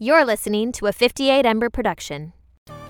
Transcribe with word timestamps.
You're 0.00 0.24
listening 0.24 0.70
to 0.74 0.86
a 0.86 0.92
58 0.92 1.44
Ember 1.44 1.70
production. 1.70 2.32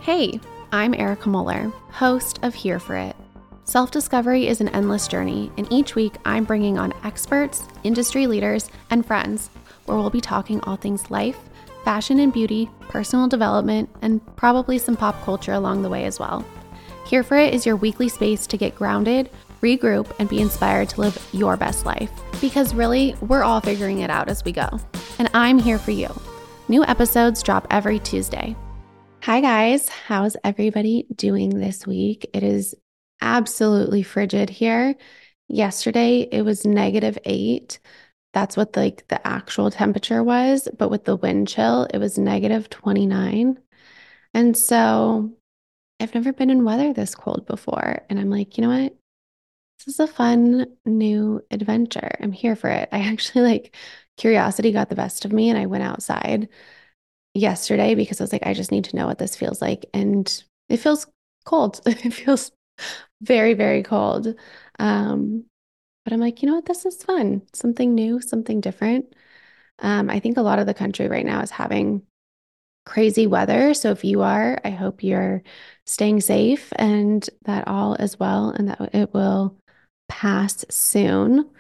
Hey, 0.02 0.38
I'm 0.72 0.92
Erica 0.92 1.30
Muller, 1.30 1.72
host 1.88 2.38
of 2.42 2.54
Here 2.54 2.78
for 2.78 2.96
It. 2.96 3.16
Self 3.64 3.90
discovery 3.90 4.46
is 4.46 4.60
an 4.60 4.68
endless 4.68 5.08
journey, 5.08 5.50
and 5.56 5.66
each 5.72 5.94
week 5.94 6.16
I'm 6.26 6.44
bringing 6.44 6.76
on 6.76 6.92
experts, 7.04 7.66
industry 7.82 8.26
leaders, 8.26 8.68
and 8.90 9.06
friends 9.06 9.48
where 9.86 9.96
we'll 9.96 10.10
be 10.10 10.20
talking 10.20 10.60
all 10.60 10.76
things 10.76 11.10
life, 11.10 11.38
fashion 11.82 12.18
and 12.18 12.30
beauty, 12.30 12.68
personal 12.90 13.26
development, 13.26 13.88
and 14.02 14.20
probably 14.36 14.76
some 14.76 14.94
pop 14.94 15.18
culture 15.24 15.54
along 15.54 15.80
the 15.80 15.88
way 15.88 16.04
as 16.04 16.20
well. 16.20 16.44
Here 17.06 17.22
for 17.22 17.38
It 17.38 17.54
is 17.54 17.64
your 17.64 17.76
weekly 17.76 18.10
space 18.10 18.46
to 18.48 18.58
get 18.58 18.74
grounded, 18.74 19.30
regroup, 19.62 20.14
and 20.18 20.28
be 20.28 20.42
inspired 20.42 20.90
to 20.90 21.00
live 21.00 21.26
your 21.32 21.56
best 21.56 21.86
life. 21.86 22.10
Because 22.42 22.74
really, 22.74 23.16
we're 23.22 23.44
all 23.44 23.62
figuring 23.62 24.00
it 24.00 24.10
out 24.10 24.28
as 24.28 24.44
we 24.44 24.52
go. 24.52 24.68
And 25.18 25.30
I'm 25.32 25.58
here 25.58 25.78
for 25.78 25.92
you. 25.92 26.14
New 26.70 26.84
episodes 26.84 27.42
drop 27.42 27.66
every 27.70 27.98
Tuesday. 27.98 28.54
Hi, 29.22 29.40
guys. 29.40 29.88
How's 29.88 30.36
everybody 30.44 31.06
doing 31.14 31.48
this 31.58 31.86
week? 31.86 32.28
It 32.34 32.42
is 32.42 32.74
absolutely 33.22 34.02
frigid 34.02 34.50
here. 34.50 34.94
Yesterday, 35.48 36.28
it 36.30 36.42
was 36.42 36.66
negative 36.66 37.18
eight. 37.24 37.78
That's 38.34 38.54
what 38.54 38.76
like 38.76 39.08
the 39.08 39.26
actual 39.26 39.70
temperature 39.70 40.22
was. 40.22 40.68
But 40.76 40.90
with 40.90 41.06
the 41.06 41.16
wind 41.16 41.48
chill, 41.48 41.84
it 41.84 41.96
was 41.96 42.18
negative 42.18 42.68
29. 42.68 43.58
And 44.34 44.54
so 44.54 45.32
I've 45.98 46.14
never 46.14 46.34
been 46.34 46.50
in 46.50 46.64
weather 46.64 46.92
this 46.92 47.14
cold 47.14 47.46
before. 47.46 48.02
And 48.10 48.20
I'm 48.20 48.28
like, 48.28 48.58
you 48.58 48.62
know 48.62 48.82
what? 48.82 48.94
This 49.78 49.94
is 49.94 50.00
a 50.00 50.06
fun 50.06 50.66
new 50.84 51.40
adventure. 51.50 52.10
I'm 52.20 52.32
here 52.32 52.56
for 52.56 52.68
it. 52.68 52.90
I 52.92 52.98
actually 53.08 53.44
like 53.44 53.74
curiosity 54.18 54.72
got 54.72 54.90
the 54.90 54.94
best 54.94 55.24
of 55.24 55.32
me 55.32 55.48
and 55.48 55.58
I 55.58 55.66
went 55.66 55.84
outside 55.84 56.48
yesterday 57.34 57.94
because 57.94 58.20
I 58.20 58.24
was 58.24 58.32
like, 58.32 58.46
I 58.46 58.54
just 58.54 58.72
need 58.72 58.84
to 58.84 58.96
know 58.96 59.06
what 59.06 59.18
this 59.18 59.36
feels 59.36 59.62
like. 59.62 59.86
And 59.94 60.42
it 60.68 60.78
feels 60.78 61.06
cold. 61.44 61.80
it 61.86 62.12
feels 62.12 62.52
very, 63.22 63.54
very 63.54 63.82
cold. 63.82 64.34
Um, 64.78 65.44
but 66.04 66.12
I'm 66.12 66.20
like, 66.20 66.42
you 66.42 66.48
know 66.48 66.54
what? 66.56 66.66
This 66.66 66.86
is 66.86 67.02
fun. 67.02 67.42
Something 67.52 67.94
new, 67.94 68.20
something 68.20 68.60
different. 68.60 69.14
Um, 69.80 70.10
I 70.10 70.20
think 70.20 70.36
a 70.36 70.42
lot 70.42 70.58
of 70.58 70.66
the 70.66 70.74
country 70.74 71.08
right 71.08 71.26
now 71.26 71.40
is 71.42 71.50
having 71.50 72.02
crazy 72.86 73.26
weather. 73.26 73.74
So 73.74 73.90
if 73.90 74.04
you 74.04 74.22
are, 74.22 74.58
I 74.64 74.70
hope 74.70 75.04
you're 75.04 75.42
staying 75.86 76.22
safe 76.22 76.72
and 76.76 77.28
that 77.44 77.68
all 77.68 77.94
is 77.94 78.18
well 78.18 78.50
and 78.50 78.68
that 78.68 78.94
it 78.94 79.12
will 79.12 79.56
pass 80.08 80.64
soon. 80.70 81.50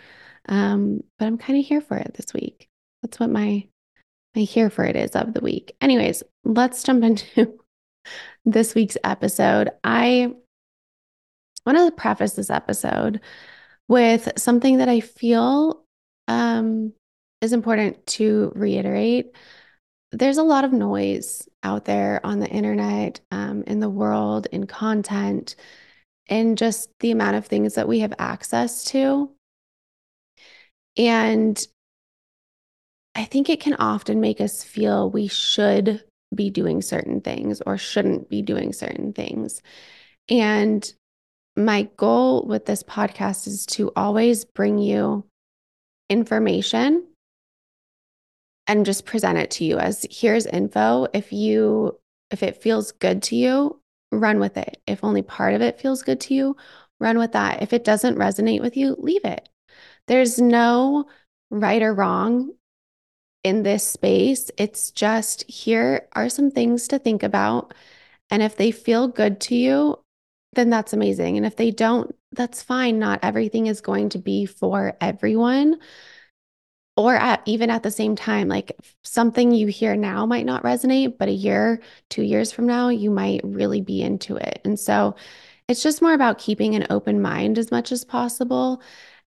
Um, 0.48 1.02
but 1.18 1.26
I'm 1.26 1.38
kind 1.38 1.58
of 1.58 1.64
here 1.64 1.80
for 1.80 1.96
it 1.96 2.14
this 2.14 2.32
week. 2.34 2.68
That's 3.02 3.20
what 3.20 3.30
my 3.30 3.66
my 4.34 4.42
here 4.42 4.70
for 4.70 4.84
it 4.84 4.96
is 4.96 5.12
of 5.12 5.34
the 5.34 5.40
week. 5.40 5.74
Anyways, 5.80 6.22
let's 6.44 6.82
jump 6.82 7.04
into 7.04 7.58
this 8.44 8.74
week's 8.74 8.96
episode. 9.04 9.70
I 9.84 10.34
want 11.66 11.78
to 11.78 11.90
preface 11.92 12.32
this 12.32 12.50
episode 12.50 13.20
with 13.88 14.28
something 14.36 14.78
that 14.78 14.88
I 14.88 15.00
feel 15.00 15.82
um, 16.28 16.92
is 17.40 17.52
important 17.52 18.06
to 18.06 18.52
reiterate. 18.54 19.34
There's 20.12 20.38
a 20.38 20.42
lot 20.42 20.64
of 20.64 20.72
noise 20.72 21.46
out 21.62 21.84
there 21.84 22.24
on 22.24 22.40
the 22.40 22.48
internet, 22.48 23.20
um, 23.30 23.64
in 23.66 23.80
the 23.80 23.90
world, 23.90 24.46
in 24.52 24.66
content, 24.66 25.56
and 26.28 26.56
just 26.56 26.90
the 27.00 27.10
amount 27.10 27.36
of 27.36 27.46
things 27.46 27.74
that 27.74 27.88
we 27.88 28.00
have 28.00 28.14
access 28.18 28.84
to. 28.84 29.30
And 30.98 31.64
I 33.14 33.24
think 33.24 33.48
it 33.48 33.60
can 33.60 33.74
often 33.74 34.20
make 34.20 34.40
us 34.40 34.62
feel 34.62 35.10
we 35.10 35.28
should 35.28 36.04
be 36.34 36.50
doing 36.50 36.82
certain 36.82 37.20
things 37.20 37.62
or 37.64 37.78
shouldn't 37.78 38.28
be 38.28 38.42
doing 38.42 38.72
certain 38.72 39.12
things. 39.12 39.62
And 40.28 40.92
my 41.56 41.88
goal 41.96 42.46
with 42.46 42.66
this 42.66 42.82
podcast 42.82 43.46
is 43.46 43.66
to 43.66 43.90
always 43.96 44.44
bring 44.44 44.78
you 44.78 45.24
information 46.10 47.06
and 48.66 48.86
just 48.86 49.06
present 49.06 49.38
it 49.38 49.50
to 49.52 49.64
you 49.64 49.78
as 49.78 50.06
here's 50.10 50.46
info. 50.46 51.06
If 51.12 51.32
you 51.32 51.98
if 52.30 52.42
it 52.42 52.62
feels 52.62 52.92
good 52.92 53.22
to 53.24 53.36
you, 53.36 53.80
run 54.12 54.38
with 54.38 54.56
it. 54.58 54.80
If 54.86 55.02
only 55.02 55.22
part 55.22 55.54
of 55.54 55.62
it 55.62 55.80
feels 55.80 56.02
good 56.02 56.20
to 56.22 56.34
you, 56.34 56.56
run 57.00 57.18
with 57.18 57.32
that. 57.32 57.62
If 57.62 57.72
it 57.72 57.84
doesn't 57.84 58.18
resonate 58.18 58.60
with 58.60 58.76
you, 58.76 58.94
leave 58.98 59.24
it. 59.24 59.48
There's 60.08 60.40
no 60.40 61.06
right 61.50 61.82
or 61.82 61.94
wrong 61.94 62.52
in 63.44 63.62
this 63.62 63.86
space. 63.86 64.50
It's 64.58 64.90
just 64.90 65.48
here 65.48 66.08
are 66.12 66.28
some 66.28 66.50
things 66.50 66.88
to 66.88 66.98
think 66.98 67.22
about. 67.22 67.74
And 68.30 68.42
if 68.42 68.56
they 68.56 68.70
feel 68.70 69.08
good 69.08 69.40
to 69.42 69.54
you, 69.54 69.98
then 70.54 70.70
that's 70.70 70.92
amazing. 70.92 71.36
And 71.36 71.46
if 71.46 71.56
they 71.56 71.70
don't, 71.70 72.14
that's 72.32 72.62
fine. 72.62 72.98
Not 72.98 73.20
everything 73.22 73.66
is 73.66 73.80
going 73.80 74.10
to 74.10 74.18
be 74.18 74.46
for 74.46 74.96
everyone. 75.00 75.78
Or 76.96 77.14
at, 77.14 77.42
even 77.46 77.70
at 77.70 77.84
the 77.84 77.90
same 77.92 78.16
time, 78.16 78.48
like 78.48 78.72
something 79.04 79.52
you 79.52 79.68
hear 79.68 79.94
now 79.94 80.26
might 80.26 80.46
not 80.46 80.64
resonate, 80.64 81.16
but 81.16 81.28
a 81.28 81.32
year, 81.32 81.80
two 82.10 82.22
years 82.22 82.50
from 82.50 82.66
now, 82.66 82.88
you 82.88 83.10
might 83.10 83.40
really 83.44 83.80
be 83.80 84.02
into 84.02 84.36
it. 84.36 84.60
And 84.64 84.78
so 84.80 85.14
it's 85.68 85.82
just 85.82 86.02
more 86.02 86.14
about 86.14 86.38
keeping 86.38 86.74
an 86.74 86.86
open 86.90 87.22
mind 87.22 87.56
as 87.56 87.70
much 87.70 87.92
as 87.92 88.04
possible 88.04 88.82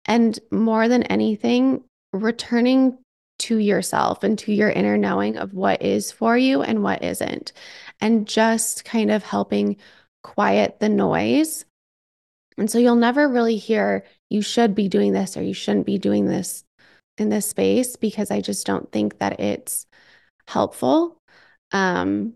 and 0.09 0.39
more 0.51 0.89
than 0.89 1.05
anything, 1.05 1.85
returning 2.13 2.99
to 3.41 3.59
yourself 3.59 4.25
and 4.25 4.37
to 4.41 4.53
your 4.53 4.71
inner 4.71 4.99
knowing 4.99 5.37
of 5.37 5.55
what 5.55 5.81
is 5.83 6.11
for 6.11 6.37
you 6.37 6.63
and 6.63 6.83
what 6.83 7.05
isn't, 7.05 7.53
and 8.01 8.27
just 8.27 8.85
kind 8.85 9.11
of 9.11 9.23
helping 9.23 9.77
quiet 10.25 10.81
the 10.81 10.89
noise. 10.89 11.65
And 12.57 12.69
so 12.69 12.79
you'll 12.79 12.97
never 12.97 13.29
really 13.29 13.57
hear, 13.57 14.05
you 14.31 14.43
should 14.43 14.75
be 14.75 14.89
doing 14.89 15.13
this 15.13 15.37
or 15.37 15.43
you 15.43 15.55
shouldn't 15.55 15.87
be 15.87 15.99
doing 15.99 16.27
this 16.27 16.65
in 17.19 17.29
this 17.29 17.47
space 17.47 17.95
because 17.95 18.31
I 18.31 18.41
just 18.41 18.67
don't 18.67 18.91
think 18.91 19.19
that 19.19 19.39
it's 19.39 19.87
helpful. 20.49 21.21
Um, 21.71 22.35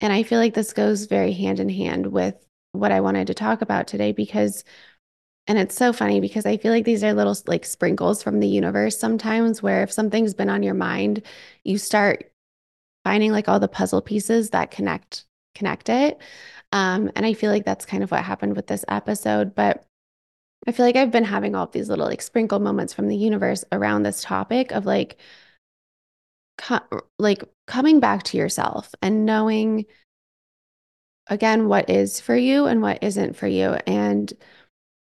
and 0.00 0.12
I 0.12 0.24
feel 0.24 0.38
like 0.38 0.54
this 0.54 0.72
goes 0.72 1.06
very 1.06 1.32
hand 1.32 1.60
in 1.60 1.68
hand 1.68 2.08
with 2.08 2.34
what 2.72 2.92
I 2.92 3.00
wanted 3.00 3.28
to 3.28 3.34
talk 3.34 3.62
about 3.62 3.86
today 3.86 4.12
because 4.12 4.64
and 5.46 5.58
it's 5.58 5.74
so 5.74 5.92
funny 5.92 6.20
because 6.20 6.46
I 6.46 6.56
feel 6.56 6.72
like 6.72 6.84
these 6.84 7.04
are 7.04 7.12
little 7.12 7.36
like 7.46 7.64
sprinkles 7.64 8.22
from 8.22 8.40
the 8.40 8.48
universe 8.48 8.98
sometimes 8.98 9.62
where 9.62 9.82
if 9.82 9.92
something's 9.92 10.34
been 10.34 10.48
on 10.48 10.62
your 10.62 10.74
mind, 10.74 11.22
you 11.64 11.76
start 11.78 12.30
finding 13.04 13.32
like 13.32 13.48
all 13.48 13.60
the 13.60 13.68
puzzle 13.68 14.00
pieces 14.00 14.50
that 14.50 14.70
connect 14.70 15.26
connect 15.54 15.88
it. 15.88 16.18
Um, 16.72 17.10
and 17.14 17.24
I 17.26 17.34
feel 17.34 17.50
like 17.52 17.64
that's 17.64 17.86
kind 17.86 18.02
of 18.02 18.10
what 18.10 18.24
happened 18.24 18.56
with 18.56 18.66
this 18.66 18.84
episode. 18.88 19.54
But 19.54 19.84
I 20.66 20.72
feel 20.72 20.86
like 20.86 20.96
I've 20.96 21.10
been 21.12 21.24
having 21.24 21.54
all 21.54 21.64
of 21.64 21.72
these 21.72 21.88
little 21.88 22.06
like 22.06 22.22
sprinkle 22.22 22.58
moments 22.58 22.94
from 22.94 23.08
the 23.08 23.16
universe 23.16 23.64
around 23.70 24.02
this 24.02 24.22
topic 24.22 24.72
of 24.72 24.86
like, 24.86 25.18
co- 26.58 27.02
like 27.18 27.44
coming 27.66 28.00
back 28.00 28.22
to 28.24 28.36
yourself 28.38 28.94
and 29.02 29.26
knowing 29.26 29.86
again 31.28 31.68
what 31.68 31.88
is 31.88 32.20
for 32.20 32.36
you 32.36 32.66
and 32.66 32.82
what 32.82 33.02
isn't 33.02 33.36
for 33.36 33.46
you. 33.46 33.76
And 33.86 34.32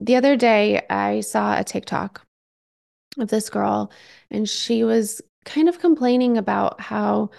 the 0.04 0.16
other 0.16 0.36
day, 0.36 0.84
I 0.90 1.20
saw 1.20 1.58
a 1.58 1.64
TikTok 1.64 2.22
of 3.18 3.28
this 3.28 3.48
girl, 3.48 3.90
and 4.30 4.48
she 4.48 4.84
was 4.84 5.22
kind 5.44 5.68
of 5.68 5.78
complaining 5.78 6.36
about 6.36 6.80
how 6.80 7.30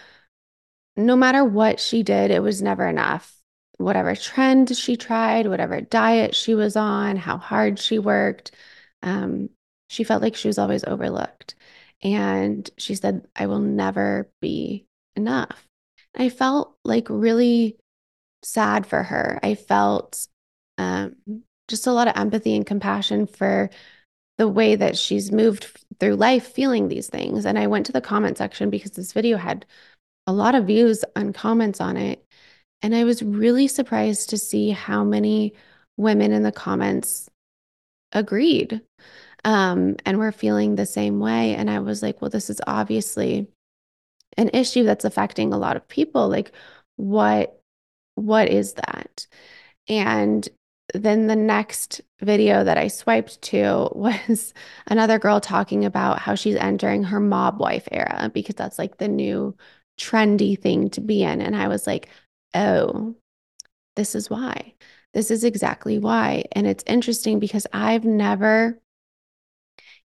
no 0.98 1.16
matter 1.16 1.44
what 1.44 1.80
she 1.80 2.04
did, 2.04 2.32
it 2.32 2.42
was 2.42 2.62
never 2.62 2.88
enough. 2.88 3.32
Whatever 3.78 4.16
trend 4.16 4.76
she 4.76 4.96
tried, 4.96 5.48
whatever 5.48 5.82
diet 5.82 6.34
she 6.34 6.56
was 6.56 6.76
on, 6.76 7.18
how 7.18 7.38
hard 7.38 7.78
she 7.78 8.00
worked, 8.00 8.52
um, 9.04 9.50
she 9.90 10.04
felt 10.04 10.22
like 10.22 10.36
she 10.36 10.48
was 10.48 10.58
always 10.58 10.84
overlooked. 10.86 11.56
And 12.02 12.70
she 12.78 12.96
said, 12.96 13.28
I 13.36 13.48
will 13.48 13.60
never 13.60 14.30
be 14.42 14.86
enough. 15.16 15.68
I 16.16 16.30
felt 16.30 16.78
like 16.84 17.08
really 17.10 17.78
sad 18.44 18.88
for 18.88 19.04
her. 19.04 19.40
I 19.44 19.56
felt 19.56 20.28
um, 20.78 21.16
just 21.68 21.88
a 21.88 21.92
lot 21.92 22.08
of 22.08 22.16
empathy 22.16 22.56
and 22.56 22.66
compassion 22.66 23.28
for 23.28 23.70
the 24.38 24.48
way 24.48 24.76
that 24.76 24.98
she's 24.98 25.32
moved 25.32 25.68
through 26.00 26.16
life 26.16 26.48
feeling 26.48 26.88
these 26.88 27.08
things. 27.08 27.46
And 27.46 27.58
I 27.58 27.68
went 27.68 27.86
to 27.88 27.92
the 27.92 28.02
comment 28.02 28.38
section 28.38 28.70
because 28.70 28.92
this 28.92 29.14
video 29.14 29.38
had 29.38 29.66
a 30.28 30.34
lot 30.34 30.56
of 30.56 30.68
views 30.68 31.04
and 31.16 31.34
comments 31.34 31.80
on 31.80 31.98
it. 31.98 32.26
And 32.82 32.96
I 32.96 33.04
was 33.04 33.24
really 33.24 33.68
surprised 33.68 34.30
to 34.30 34.38
see 34.38 34.72
how 34.72 35.04
many 35.04 35.54
women 35.98 36.32
in 36.32 36.44
the 36.44 36.52
comments 36.52 37.30
agreed 38.12 38.82
um, 39.44 39.96
and 40.06 40.18
were 40.18 40.32
feeling 40.32 40.76
the 40.76 40.86
same 40.86 41.20
way. 41.20 41.56
And 41.56 41.70
I 41.70 41.80
was 41.80 42.02
like, 42.02 42.22
well, 42.22 42.30
this 42.30 42.50
is 42.50 42.62
obviously 42.68 43.48
an 44.38 44.50
issue 44.54 44.84
that's 44.84 45.06
affecting 45.06 45.54
a 45.54 45.58
lot 45.58 45.78
of 45.78 45.88
people. 45.88 46.28
Like, 46.28 46.52
what 46.98 47.60
what 48.16 48.50
is 48.50 48.74
that? 48.74 49.28
And 49.88 50.48
then 50.98 51.28
the 51.28 51.36
next 51.36 52.02
video 52.22 52.64
that 52.64 52.78
I 52.78 52.88
swiped 52.88 53.42
to 53.44 53.90
was 53.96 54.54
another 54.88 55.20
girl 55.20 55.40
talking 55.40 55.86
about 55.86 56.20
how 56.20 56.36
she's 56.36 56.56
entering 56.56 57.04
her 57.04 57.20
mob 57.20 57.60
wife 57.60 57.88
era 57.92 58.30
because 58.34 58.56
that's 58.56 58.80
like 58.80 58.98
the 58.98 59.08
new 59.08 59.56
trendy 60.00 60.60
thing 60.60 60.90
to 60.92 61.02
be 61.02 61.24
in. 61.24 61.42
And 61.42 61.56
I 61.56 61.68
was 61.68 61.88
like, 61.88 62.10
oh, 62.54 63.16
this 63.96 64.16
is 64.16 64.30
why. 64.30 64.74
This 65.14 65.32
is 65.32 65.44
exactly 65.44 65.98
why. 65.98 66.46
And 66.52 66.68
it's 66.68 66.84
interesting 66.88 67.40
because 67.40 67.66
I've 67.72 68.04
never, 68.04 68.80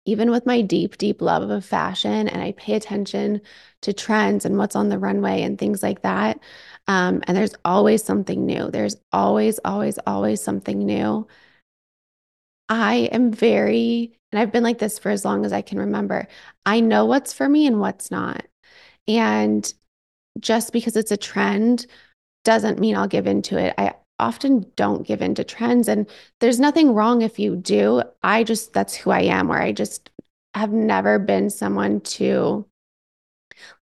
even 0.09 0.31
with 0.31 0.47
my 0.47 0.63
deep, 0.63 0.97
deep 0.97 1.21
love 1.21 1.51
of 1.51 1.65
fashion, 1.65 2.29
and 2.29 2.43
I 2.43 2.53
pay 2.53 2.75
attention 2.75 3.43
to 3.83 3.93
trends 3.93 4.47
and 4.47 4.57
what's 4.57 4.75
on 4.75 4.89
the 4.89 4.99
runway 4.99 5.43
and 5.43 5.59
things 5.59 5.83
like 5.83 6.03
that. 6.03 6.41
Um, 6.87 7.23
and 7.27 7.37
there's 7.37 7.55
always 7.65 8.03
something 8.03 8.47
new. 8.47 8.71
There's 8.71 8.97
always, 9.13 9.61
always, 9.67 9.99
always 10.07 10.41
something 10.43 10.79
new. 10.79 11.27
I 12.71 13.11
am 13.13 13.33
very, 13.33 14.19
and 14.33 14.41
I've 14.41 14.53
been 14.53 14.65
like 14.65 14.79
this 14.79 14.99
for 14.99 15.11
as 15.11 15.25
long 15.25 15.45
as 15.45 15.53
I 15.53 15.61
can 15.63 15.79
remember. 15.79 16.27
I 16.65 16.81
know 16.81 17.05
what's 17.05 17.35
for 17.35 17.49
me 17.49 17.67
and 17.67 17.79
what's 17.79 18.11
not. 18.11 18.47
And 19.07 19.73
just 20.41 20.73
because 20.73 20.97
it's 20.97 21.13
a 21.13 21.17
trend 21.19 21.87
doesn't 22.45 22.79
mean 22.79 22.97
I'll 22.97 23.09
give 23.09 23.27
into 23.27 23.59
it. 23.59 23.75
I 23.77 23.95
often 24.19 24.67
don't 24.77 25.07
give 25.07 25.23
in 25.23 25.35
to 25.37 25.45
trends. 25.45 25.89
And 25.89 26.09
there's 26.41 26.61
nothing 26.61 26.95
wrong 26.95 27.23
if 27.23 27.39
you 27.39 27.57
do. 27.57 28.03
I 28.23 28.45
just, 28.45 28.73
that's 28.73 28.95
who 28.95 29.11
I 29.11 29.23
am, 29.23 29.49
where 29.49 29.63
I 29.63 29.73
just 29.73 30.11
have 30.55 30.73
never 30.73 31.19
been 31.19 31.51
someone 31.51 32.01
to 32.01 32.67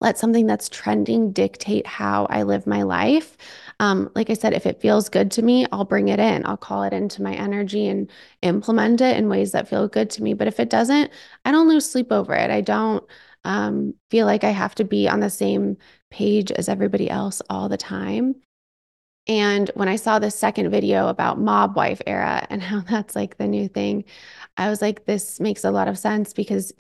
let 0.01 0.19
something 0.19 0.47
that's 0.47 0.69
trending 0.69 1.33
dictate 1.33 1.87
how 1.87 2.27
I 2.31 2.43
live 2.43 2.67
my 2.67 2.83
life. 2.83 3.37
Um, 3.81 4.11
like 4.15 4.31
I 4.31 4.35
said, 4.35 4.55
if 4.55 4.67
it 4.67 4.81
feels 4.81 5.09
good 5.09 5.31
to 5.33 5.43
me, 5.43 5.67
I'll 5.73 5.85
bring 5.85 6.09
it 6.09 6.19
in. 6.19 6.47
I'll 6.47 6.57
call 6.57 6.83
it 6.83 6.93
into 6.93 7.23
my 7.23 7.35
energy 7.35 7.87
and 7.89 8.11
implement 8.43 9.01
it 9.01 9.17
in 9.17 9.29
ways 9.29 9.53
that 9.53 9.69
feel 9.69 9.89
good 9.89 10.11
to 10.11 10.23
me. 10.23 10.35
But 10.35 10.49
if 10.49 10.61
it 10.61 10.71
doesn't, 10.71 11.11
I 11.45 11.53
don't 11.53 11.69
lose 11.69 11.91
sleep 11.91 12.11
over 12.11 12.35
it. 12.35 12.51
I 12.51 12.61
don't 12.61 13.05
um, 13.45 13.95
feel 14.11 14.27
like 14.27 14.45
I 14.45 14.51
have 14.51 14.75
to 14.77 14.85
be 14.85 15.09
on 15.09 15.21
the 15.21 15.31
same 15.31 15.77
page 16.11 16.51
as 16.53 16.69
everybody 16.69 17.11
else 17.11 17.43
all 17.51 17.69
the 17.69 17.77
time. 17.77 18.35
And 19.29 19.71
when 19.75 19.89
I 19.89 19.97
saw 19.97 20.19
the 20.19 20.31
second 20.31 20.71
video 20.71 21.09
about 21.09 21.39
mob 21.39 21.77
wife 21.77 22.01
era 22.07 22.47
and 22.51 22.63
how 22.63 22.81
that's 22.81 23.17
like 23.17 23.37
the 23.39 23.49
new 23.49 23.69
thing, 23.69 24.05
I 24.57 24.71
was 24.71 24.81
like, 24.83 25.05
this 25.05 25.41
makes 25.41 25.65
a 25.65 25.71
lot 25.71 25.89
of 25.89 25.99
sense 25.99 26.33
because 26.33 26.73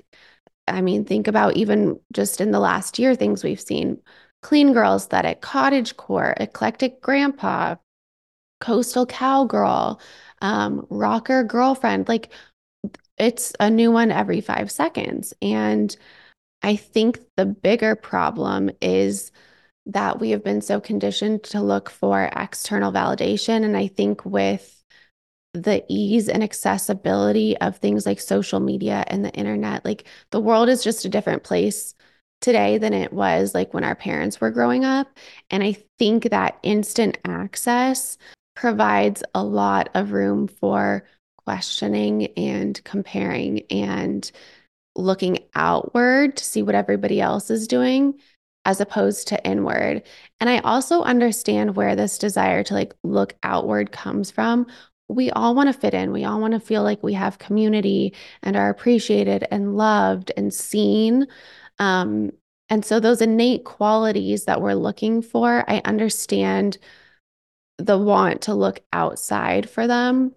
I 0.68 0.80
mean, 0.80 1.04
think 1.04 1.28
about 1.28 1.56
even 1.56 2.00
just 2.12 2.40
in 2.40 2.50
the 2.50 2.60
last 2.60 2.98
year, 2.98 3.14
things 3.14 3.44
we've 3.44 3.60
seen 3.60 3.98
clean 4.42 4.72
girl 4.72 4.96
aesthetic, 4.96 5.40
cottage 5.40 5.96
core, 5.96 6.34
eclectic 6.38 7.00
grandpa, 7.00 7.76
coastal 8.60 9.06
cowgirl, 9.06 10.00
um, 10.42 10.86
rocker 10.90 11.44
girlfriend. 11.44 12.08
Like 12.08 12.32
it's 13.18 13.52
a 13.60 13.70
new 13.70 13.92
one 13.92 14.10
every 14.10 14.40
five 14.40 14.70
seconds. 14.70 15.34
And 15.42 15.94
I 16.62 16.76
think 16.76 17.20
the 17.36 17.46
bigger 17.46 17.96
problem 17.96 18.70
is 18.80 19.32
that 19.86 20.18
we 20.20 20.30
have 20.30 20.42
been 20.42 20.60
so 20.60 20.80
conditioned 20.80 21.44
to 21.44 21.60
look 21.60 21.90
for 21.90 22.30
external 22.34 22.92
validation. 22.92 23.64
And 23.64 23.76
I 23.76 23.86
think 23.86 24.24
with 24.24 24.76
the 25.62 25.84
ease 25.88 26.28
and 26.28 26.42
accessibility 26.42 27.56
of 27.58 27.78
things 27.78 28.06
like 28.06 28.20
social 28.20 28.60
media 28.60 29.04
and 29.08 29.24
the 29.24 29.32
internet. 29.32 29.84
Like 29.84 30.06
the 30.30 30.40
world 30.40 30.68
is 30.68 30.84
just 30.84 31.04
a 31.04 31.08
different 31.08 31.42
place 31.44 31.94
today 32.40 32.78
than 32.78 32.92
it 32.92 33.12
was 33.12 33.54
like 33.54 33.72
when 33.72 33.84
our 33.84 33.94
parents 33.94 34.40
were 34.40 34.50
growing 34.50 34.84
up. 34.84 35.08
And 35.50 35.62
I 35.62 35.76
think 35.98 36.30
that 36.30 36.58
instant 36.62 37.18
access 37.24 38.18
provides 38.54 39.22
a 39.34 39.42
lot 39.42 39.88
of 39.94 40.12
room 40.12 40.48
for 40.48 41.06
questioning 41.44 42.26
and 42.36 42.82
comparing 42.84 43.62
and 43.70 44.30
looking 44.94 45.38
outward 45.54 46.36
to 46.36 46.44
see 46.44 46.62
what 46.62 46.74
everybody 46.74 47.20
else 47.20 47.50
is 47.50 47.68
doing 47.68 48.18
as 48.66 48.80
opposed 48.80 49.28
to 49.28 49.42
inward. 49.46 50.02
And 50.40 50.50
I 50.50 50.58
also 50.58 51.02
understand 51.02 51.76
where 51.76 51.96
this 51.96 52.18
desire 52.18 52.62
to 52.64 52.74
like 52.74 52.94
look 53.02 53.34
outward 53.42 53.92
comes 53.92 54.30
from 54.30 54.66
we 55.08 55.30
all 55.30 55.54
want 55.54 55.68
to 55.68 55.78
fit 55.78 55.94
in. 55.94 56.12
We 56.12 56.24
all 56.24 56.40
want 56.40 56.54
to 56.54 56.60
feel 56.60 56.82
like 56.82 57.02
we 57.02 57.12
have 57.14 57.38
community 57.38 58.14
and 58.42 58.56
are 58.56 58.70
appreciated 58.70 59.46
and 59.50 59.76
loved 59.76 60.32
and 60.36 60.52
seen. 60.52 61.26
Um, 61.78 62.32
and 62.68 62.84
so, 62.84 62.98
those 62.98 63.22
innate 63.22 63.64
qualities 63.64 64.46
that 64.46 64.60
we're 64.60 64.74
looking 64.74 65.22
for, 65.22 65.64
I 65.68 65.80
understand 65.84 66.78
the 67.78 67.98
want 67.98 68.42
to 68.42 68.54
look 68.54 68.80
outside 68.92 69.70
for 69.70 69.86
them. 69.86 70.34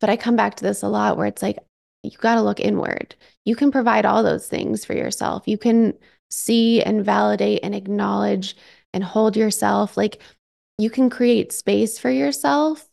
But 0.00 0.10
I 0.10 0.16
come 0.16 0.36
back 0.36 0.56
to 0.56 0.64
this 0.64 0.82
a 0.82 0.88
lot 0.88 1.16
where 1.16 1.26
it's 1.26 1.42
like, 1.42 1.58
you 2.02 2.10
got 2.18 2.34
to 2.34 2.42
look 2.42 2.60
inward. 2.60 3.14
You 3.44 3.56
can 3.56 3.72
provide 3.72 4.04
all 4.04 4.22
those 4.22 4.46
things 4.46 4.84
for 4.84 4.94
yourself. 4.94 5.48
You 5.48 5.56
can 5.56 5.94
see 6.30 6.82
and 6.82 7.04
validate 7.04 7.60
and 7.62 7.74
acknowledge 7.74 8.56
and 8.92 9.04
hold 9.04 9.36
yourself. 9.36 9.96
Like, 9.96 10.22
you 10.78 10.90
can 10.90 11.10
create 11.10 11.52
space 11.52 11.98
for 11.98 12.10
yourself 12.10 12.88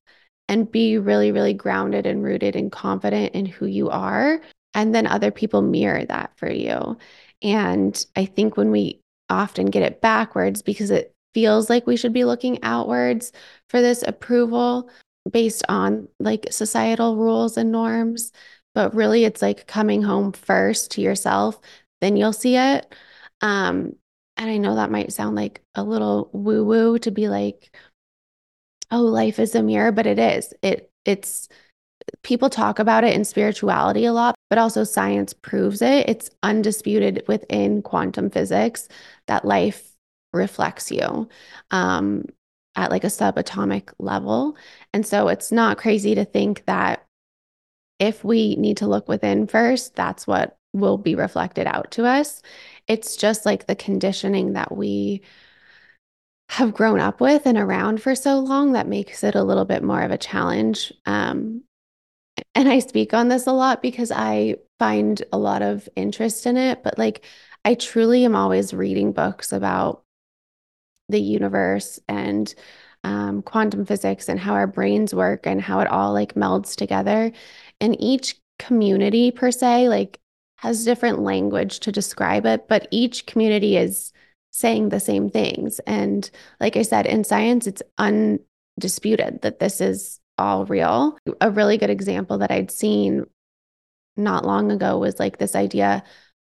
and 0.48 0.72
be 0.72 0.98
really, 0.98 1.32
really 1.32 1.54
grounded 1.54 2.06
and 2.06 2.24
rooted 2.24 2.56
and 2.56 2.72
confident 2.72 3.34
in 3.34 3.46
who 3.46 3.66
you 3.66 3.90
are. 3.90 4.42
And 4.74 4.94
then 4.94 5.08
other 5.08 5.32
people 5.32 5.62
mirror 5.62 6.06
that 6.06 6.32
for 6.38 6.50
you. 6.50 6.98
And 7.42 8.06
I 8.16 8.26
think 8.26 8.58
when 8.58 8.72
we 8.72 9.02
often 9.30 9.68
get 9.68 9.84
it 9.84 10.02
backwards 10.02 10.62
because 10.62 10.92
it 10.92 11.14
feels 11.34 11.70
like 11.70 11.88
we 11.88 11.98
should 11.98 12.14
be 12.14 12.26
looking 12.26 12.62
outwards 12.64 13.32
for 13.70 13.82
this 13.82 14.04
approval 14.04 14.90
based 15.30 15.64
on 15.70 16.08
like 16.20 16.48
societal 16.52 17.18
rules 17.18 17.58
and 17.58 17.72
norms. 17.72 18.32
But 18.76 18.96
really, 18.96 19.24
it's 19.24 19.42
like 19.42 19.68
coming 19.68 20.02
home 20.02 20.32
first 20.32 20.92
to 20.92 21.02
yourself, 21.02 21.60
then 22.02 22.18
you'll 22.18 22.34
see 22.34 22.56
it. 22.56 22.94
Um, 23.44 23.98
and 24.38 24.50
I 24.50 24.58
know 24.58 24.76
that 24.76 24.90
might 24.90 25.14
sound 25.14 25.36
like 25.36 25.62
a 25.76 25.84
little 25.84 26.30
woo 26.34 26.64
woo 26.64 26.98
to 27.00 27.12
be 27.12 27.28
like, 27.28 27.76
oh, 28.90 29.02
life 29.02 29.38
is 29.38 29.54
a 29.54 29.62
mirror, 29.62 29.92
but 29.92 30.08
it 30.08 30.18
is. 30.18 30.54
It 30.64 30.92
it's 31.06 31.50
people 32.24 32.50
talk 32.50 32.80
about 32.80 33.04
it 33.04 33.14
in 33.14 33.26
spirituality 33.26 34.06
a 34.06 34.14
lot, 34.14 34.36
but 34.50 34.60
also 34.60 34.84
science 34.84 35.34
proves 35.34 35.82
it. 35.82 36.10
It's 36.10 36.32
undisputed 36.42 37.24
within 37.28 37.82
quantum 37.82 38.30
physics 38.30 38.88
that 39.28 39.46
life 39.46 39.92
reflects 40.32 40.92
you 40.92 41.30
um, 41.72 42.26
at 42.76 42.92
like 42.92 43.04
a 43.04 43.08
subatomic 43.08 43.94
level. 44.00 44.58
And 44.94 45.06
so 45.06 45.28
it's 45.28 45.52
not 45.52 45.78
crazy 45.78 46.16
to 46.16 46.26
think 46.26 46.66
that 46.66 47.06
if 48.00 48.24
we 48.24 48.56
need 48.56 48.78
to 48.78 48.88
look 48.88 49.08
within 49.08 49.48
first, 49.48 49.96
that's 49.96 50.26
what 50.26 50.58
will 50.74 50.98
be 50.98 51.16
reflected 51.16 51.68
out 51.68 51.92
to 51.92 52.06
us. 52.06 52.42
It's 52.88 53.16
just 53.16 53.46
like 53.46 53.68
the 53.68 53.76
conditioning 53.76 54.54
that 54.54 54.76
we 54.76 55.22
have 56.50 56.74
grown 56.74 57.00
up 57.00 57.22
with 57.22 57.46
and 57.46 57.58
around 57.58 58.02
for 58.02 58.16
so 58.16 58.40
long 58.40 58.74
that 58.74 58.88
makes 58.88 59.24
it 59.24 59.36
a 59.36 59.44
little 59.44 59.66
bit 59.66 59.84
more 59.84 60.02
of 60.02 60.12
a 60.12 60.18
challenge. 60.18 60.92
Um, 61.06 61.64
and 62.56 62.68
I 62.68 62.80
speak 62.80 63.14
on 63.14 63.28
this 63.28 63.48
a 63.48 63.52
lot 63.52 63.82
because 63.82 64.12
I 64.12 64.58
find 64.80 65.22
a 65.32 65.38
lot 65.38 65.62
of 65.62 65.88
interest 65.96 66.46
in 66.46 66.58
it, 66.58 66.84
but 66.84 66.98
like 66.98 67.26
I 67.66 67.76
truly 67.76 68.26
am 68.26 68.36
always 68.36 68.74
reading 68.74 69.14
books 69.14 69.54
about 69.54 70.04
the 71.10 71.22
universe 71.22 72.00
and 72.08 72.54
um, 73.04 73.42
quantum 73.42 73.86
physics 73.86 74.30
and 74.30 74.40
how 74.40 74.54
our 74.54 74.68
brains 74.68 75.14
work 75.14 75.46
and 75.46 75.62
how 75.62 75.80
it 75.80 75.88
all 75.88 76.14
like 76.14 76.36
melds 76.36 76.76
together. 76.76 77.32
And 77.82 78.00
each 78.02 78.36
community, 78.60 79.32
per 79.32 79.52
se, 79.52 79.90
like 79.90 80.20
has 80.64 80.86
different 80.86 81.20
language 81.20 81.82
to 81.82 81.92
describe 81.92 82.46
it, 82.46 82.70
but 82.70 82.88
each 82.90 83.26
community 83.26 83.76
is 83.76 84.14
saying 84.52 84.88
the 84.88 85.00
same 85.00 85.30
things. 85.30 85.80
And 85.80 86.32
like 86.62 86.78
I 86.78 86.84
said, 86.84 87.06
in 87.06 87.26
science, 87.26 87.68
it's 87.68 87.82
undisputed 87.98 89.42
that 89.42 89.60
this 89.60 89.82
is 89.82 90.22
all 90.38 90.66
real. 90.66 91.18
A 91.42 91.52
really 91.52 91.78
good 91.78 91.90
example 91.90 92.38
that 92.38 92.50
I'd 92.50 92.72
seen 92.72 93.26
not 94.16 94.46
long 94.46 94.72
ago 94.72 94.98
was 94.98 95.20
like 95.20 95.38
this 95.38 95.54
idea 95.54 96.02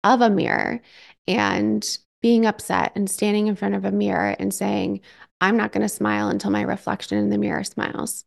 of 0.02 0.20
a 0.20 0.28
mirror 0.28 0.82
and 1.26 1.98
being 2.20 2.44
upset 2.44 2.92
and 2.96 3.08
standing 3.08 3.46
in 3.46 3.56
front 3.56 3.74
of 3.74 3.86
a 3.86 3.90
mirror 3.90 4.36
and 4.38 4.52
saying, 4.52 5.00
I'm 5.40 5.56
not 5.56 5.72
going 5.72 5.80
to 5.80 5.88
smile 5.88 6.28
until 6.28 6.50
my 6.50 6.60
reflection 6.60 7.16
in 7.16 7.30
the 7.30 7.38
mirror 7.38 7.64
smiles 7.64 8.26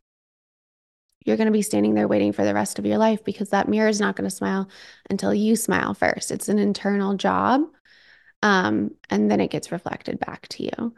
you're 1.27 1.37
going 1.37 1.47
to 1.47 1.51
be 1.51 1.61
standing 1.61 1.93
there 1.93 2.07
waiting 2.07 2.31
for 2.31 2.45
the 2.45 2.53
rest 2.53 2.79
of 2.79 2.85
your 2.85 2.97
life 2.97 3.23
because 3.23 3.49
that 3.49 3.67
mirror 3.67 3.89
is 3.89 3.99
not 3.99 4.15
going 4.15 4.29
to 4.29 4.35
smile 4.35 4.69
until 5.09 5.33
you 5.33 5.55
smile 5.55 5.93
first. 5.93 6.31
It's 6.31 6.49
an 6.49 6.57
internal 6.57 7.15
job. 7.15 7.61
Um, 8.41 8.91
and 9.09 9.29
then 9.29 9.41
it 9.41 9.51
gets 9.51 9.71
reflected 9.71 10.19
back 10.19 10.47
to 10.49 10.63
you. 10.63 10.93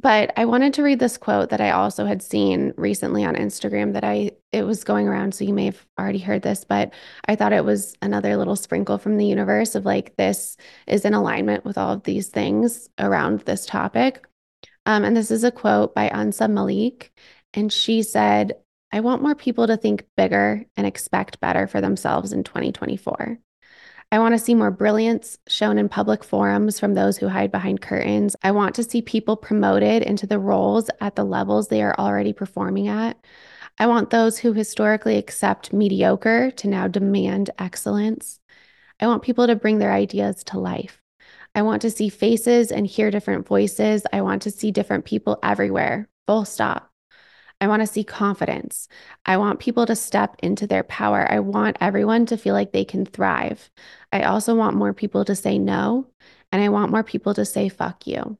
But 0.00 0.32
I 0.36 0.44
wanted 0.46 0.74
to 0.74 0.82
read 0.82 0.98
this 0.98 1.16
quote 1.16 1.50
that 1.50 1.60
I 1.60 1.70
also 1.70 2.04
had 2.04 2.20
seen 2.20 2.74
recently 2.76 3.24
on 3.24 3.36
Instagram 3.36 3.92
that 3.92 4.02
I 4.02 4.32
it 4.50 4.64
was 4.64 4.82
going 4.82 5.06
around 5.06 5.34
so 5.34 5.44
you 5.44 5.54
may 5.54 5.66
have 5.66 5.86
already 5.98 6.18
heard 6.18 6.42
this 6.42 6.64
but 6.64 6.92
I 7.28 7.36
thought 7.36 7.52
it 7.52 7.64
was 7.64 7.94
another 8.02 8.36
little 8.36 8.56
sprinkle 8.56 8.98
from 8.98 9.16
the 9.16 9.26
universe 9.26 9.76
of 9.76 9.84
like 9.84 10.16
this 10.16 10.56
is 10.88 11.04
in 11.04 11.14
alignment 11.14 11.64
with 11.64 11.78
all 11.78 11.92
of 11.92 12.02
these 12.02 12.28
things 12.28 12.88
around 12.98 13.40
this 13.40 13.66
topic. 13.66 14.26
Um, 14.84 15.04
and 15.04 15.16
this 15.16 15.30
is 15.30 15.44
a 15.44 15.52
quote 15.52 15.94
by 15.94 16.08
Ansa 16.08 16.50
Malik 16.50 17.12
and 17.52 17.72
she 17.72 18.02
said 18.02 18.54
I 18.94 19.00
want 19.00 19.22
more 19.22 19.34
people 19.34 19.66
to 19.66 19.76
think 19.76 20.06
bigger 20.16 20.64
and 20.76 20.86
expect 20.86 21.40
better 21.40 21.66
for 21.66 21.80
themselves 21.80 22.32
in 22.32 22.44
2024. 22.44 23.40
I 24.12 24.18
want 24.20 24.34
to 24.34 24.38
see 24.38 24.54
more 24.54 24.70
brilliance 24.70 25.36
shown 25.48 25.78
in 25.78 25.88
public 25.88 26.22
forums 26.22 26.78
from 26.78 26.94
those 26.94 27.16
who 27.16 27.26
hide 27.26 27.50
behind 27.50 27.80
curtains. 27.80 28.36
I 28.44 28.52
want 28.52 28.76
to 28.76 28.84
see 28.84 29.02
people 29.02 29.34
promoted 29.34 30.04
into 30.04 30.28
the 30.28 30.38
roles 30.38 30.90
at 31.00 31.16
the 31.16 31.24
levels 31.24 31.66
they 31.66 31.82
are 31.82 31.96
already 31.98 32.32
performing 32.32 32.86
at. 32.86 33.16
I 33.80 33.88
want 33.88 34.10
those 34.10 34.38
who 34.38 34.52
historically 34.52 35.18
accept 35.18 35.72
mediocre 35.72 36.52
to 36.52 36.68
now 36.68 36.86
demand 36.86 37.50
excellence. 37.58 38.38
I 39.00 39.08
want 39.08 39.24
people 39.24 39.48
to 39.48 39.56
bring 39.56 39.78
their 39.80 39.92
ideas 39.92 40.44
to 40.44 40.60
life. 40.60 41.02
I 41.56 41.62
want 41.62 41.82
to 41.82 41.90
see 41.90 42.10
faces 42.10 42.70
and 42.70 42.86
hear 42.86 43.10
different 43.10 43.48
voices. 43.48 44.04
I 44.12 44.20
want 44.20 44.42
to 44.42 44.52
see 44.52 44.70
different 44.70 45.04
people 45.04 45.40
everywhere, 45.42 46.08
full 46.28 46.44
stop. 46.44 46.93
I 47.60 47.68
want 47.68 47.80
to 47.80 47.86
see 47.86 48.04
confidence. 48.04 48.88
I 49.24 49.36
want 49.36 49.60
people 49.60 49.86
to 49.86 49.96
step 49.96 50.36
into 50.42 50.66
their 50.66 50.82
power. 50.82 51.30
I 51.30 51.40
want 51.40 51.78
everyone 51.80 52.26
to 52.26 52.36
feel 52.36 52.54
like 52.54 52.72
they 52.72 52.84
can 52.84 53.06
thrive. 53.06 53.70
I 54.12 54.22
also 54.22 54.54
want 54.54 54.76
more 54.76 54.92
people 54.92 55.24
to 55.24 55.34
say 55.34 55.58
no, 55.58 56.08
and 56.52 56.62
I 56.62 56.68
want 56.68 56.90
more 56.90 57.04
people 57.04 57.34
to 57.34 57.44
say 57.44 57.68
fuck 57.68 58.06
you. 58.06 58.38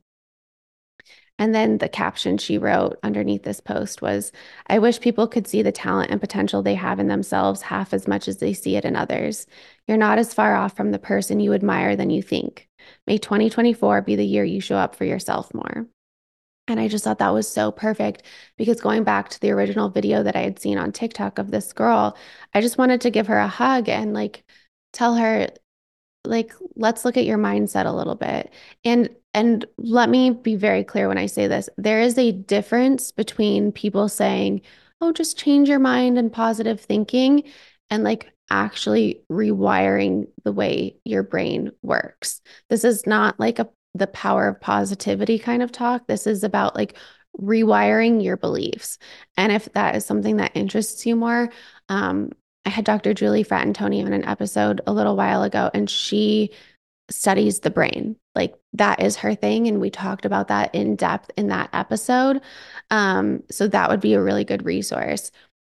And 1.38 1.54
then 1.54 1.78
the 1.78 1.88
caption 1.88 2.38
she 2.38 2.59
wrote 2.59 2.99
underneath 3.02 3.42
this 3.42 3.61
post 3.61 4.00
was 4.00 4.30
I 4.68 4.78
wish 4.78 5.00
people 5.00 5.26
could 5.26 5.49
see 5.49 5.62
the 5.62 5.73
talent 5.73 6.11
and 6.11 6.21
potential 6.21 6.62
they 6.62 6.76
have 6.76 7.00
in 7.00 7.09
themselves 7.09 7.62
half 7.62 7.92
as 7.92 8.06
much 8.06 8.28
as 8.28 8.38
they 8.38 8.52
see 8.52 8.76
it 8.76 8.85
in 8.85 8.94
others. 8.94 9.47
You're 9.88 9.97
not 9.97 10.18
as 10.18 10.33
far 10.33 10.54
off 10.54 10.76
from 10.76 10.92
the 10.92 10.99
person 10.99 11.40
you 11.40 11.52
admire 11.52 11.97
than 11.97 12.11
you 12.11 12.23
think. 12.23 12.68
May 13.06 13.18
2024 13.18 14.02
be 14.02 14.14
the 14.14 14.25
year 14.25 14.44
you 14.44 14.61
show 14.61 14.76
up 14.76 14.94
for 14.94 15.04
yourself 15.04 15.52
more. 15.52 15.88
And 16.66 16.80
I 16.80 16.88
just 16.88 17.04
thought 17.04 17.18
that 17.18 17.35
was 17.35 17.47
so 17.50 17.71
perfect 17.71 18.23
because 18.56 18.80
going 18.80 19.04
back 19.04 19.28
to 19.30 19.40
the 19.40 19.50
original 19.50 19.90
video 19.90 20.23
that 20.23 20.37
I 20.37 20.40
had 20.40 20.59
seen 20.59 20.78
on 20.78 20.92
TikTok 20.92 21.38
of 21.38 21.50
this 21.50 21.73
girl, 21.73 22.16
I 22.54 22.61
just 22.61 22.78
wanted 22.78 23.02
to 23.02 23.11
give 23.11 23.26
her 23.26 23.38
a 23.38 23.49
hug 23.49 23.88
and 23.88 24.14
like 24.14 24.44
tell 24.92 25.14
her 25.16 25.49
like 26.25 26.54
let's 26.75 27.04
look 27.04 27.16
at 27.16 27.26
your 27.26 27.38
mindset 27.38 27.87
a 27.87 27.92
little 27.92 28.14
bit. 28.14 28.52
And 28.85 29.11
and 29.35 29.66
let 29.78 30.09
me 30.09 30.30
be 30.30 30.56
very 30.56 30.85
clear 30.85 31.09
when 31.09 31.18
I 31.18 31.26
say 31.26 31.49
this. 31.49 31.68
There 31.76 32.00
is 32.00 32.16
a 32.18 32.33
difference 32.33 33.12
between 33.12 33.73
people 33.73 34.09
saying, 34.09 34.62
"Oh, 35.00 35.12
just 35.12 35.38
change 35.38 35.68
your 35.68 35.80
mind 35.80 36.18
and 36.18 36.33
positive 36.33 36.80
thinking," 36.80 37.44
and 37.90 38.04
like 38.04 38.33
actually 38.50 39.23
rewiring 39.30 40.28
the 40.44 40.52
way 40.52 40.97
your 41.04 41.23
brain 41.23 41.73
works. 41.83 42.40
This 42.71 42.85
is 42.85 43.06
not 43.06 43.38
like 43.40 43.59
a 43.59 43.68
the 43.94 44.06
power 44.08 44.48
of 44.48 44.60
positivity 44.60 45.38
kind 45.38 45.62
of 45.62 45.72
talk. 45.72 46.06
This 46.06 46.26
is 46.26 46.44
about 46.44 46.74
like 46.74 46.96
rewiring 47.40 48.22
your 48.22 48.36
beliefs. 48.36 48.98
And 49.36 49.52
if 49.52 49.72
that 49.72 49.96
is 49.96 50.04
something 50.04 50.36
that 50.36 50.52
interests 50.54 51.04
you 51.06 51.16
more, 51.16 51.50
um, 51.88 52.30
I 52.64 52.70
had 52.70 52.84
Dr. 52.84 53.14
Julie 53.14 53.44
Fratantoni 53.44 54.04
on 54.04 54.12
an 54.12 54.24
episode 54.24 54.80
a 54.86 54.92
little 54.92 55.16
while 55.16 55.42
ago, 55.42 55.70
and 55.74 55.88
she 55.88 56.50
studies 57.10 57.60
the 57.60 57.70
brain. 57.70 58.16
Like 58.34 58.54
that 58.72 59.02
is 59.02 59.16
her 59.16 59.34
thing. 59.34 59.68
And 59.68 59.80
we 59.80 59.90
talked 59.90 60.24
about 60.24 60.48
that 60.48 60.74
in 60.74 60.96
depth 60.96 61.30
in 61.36 61.48
that 61.48 61.68
episode. 61.72 62.40
Um, 62.90 63.42
so 63.50 63.68
that 63.68 63.90
would 63.90 64.00
be 64.00 64.14
a 64.14 64.22
really 64.22 64.44
good 64.44 64.64
resource. 64.64 65.30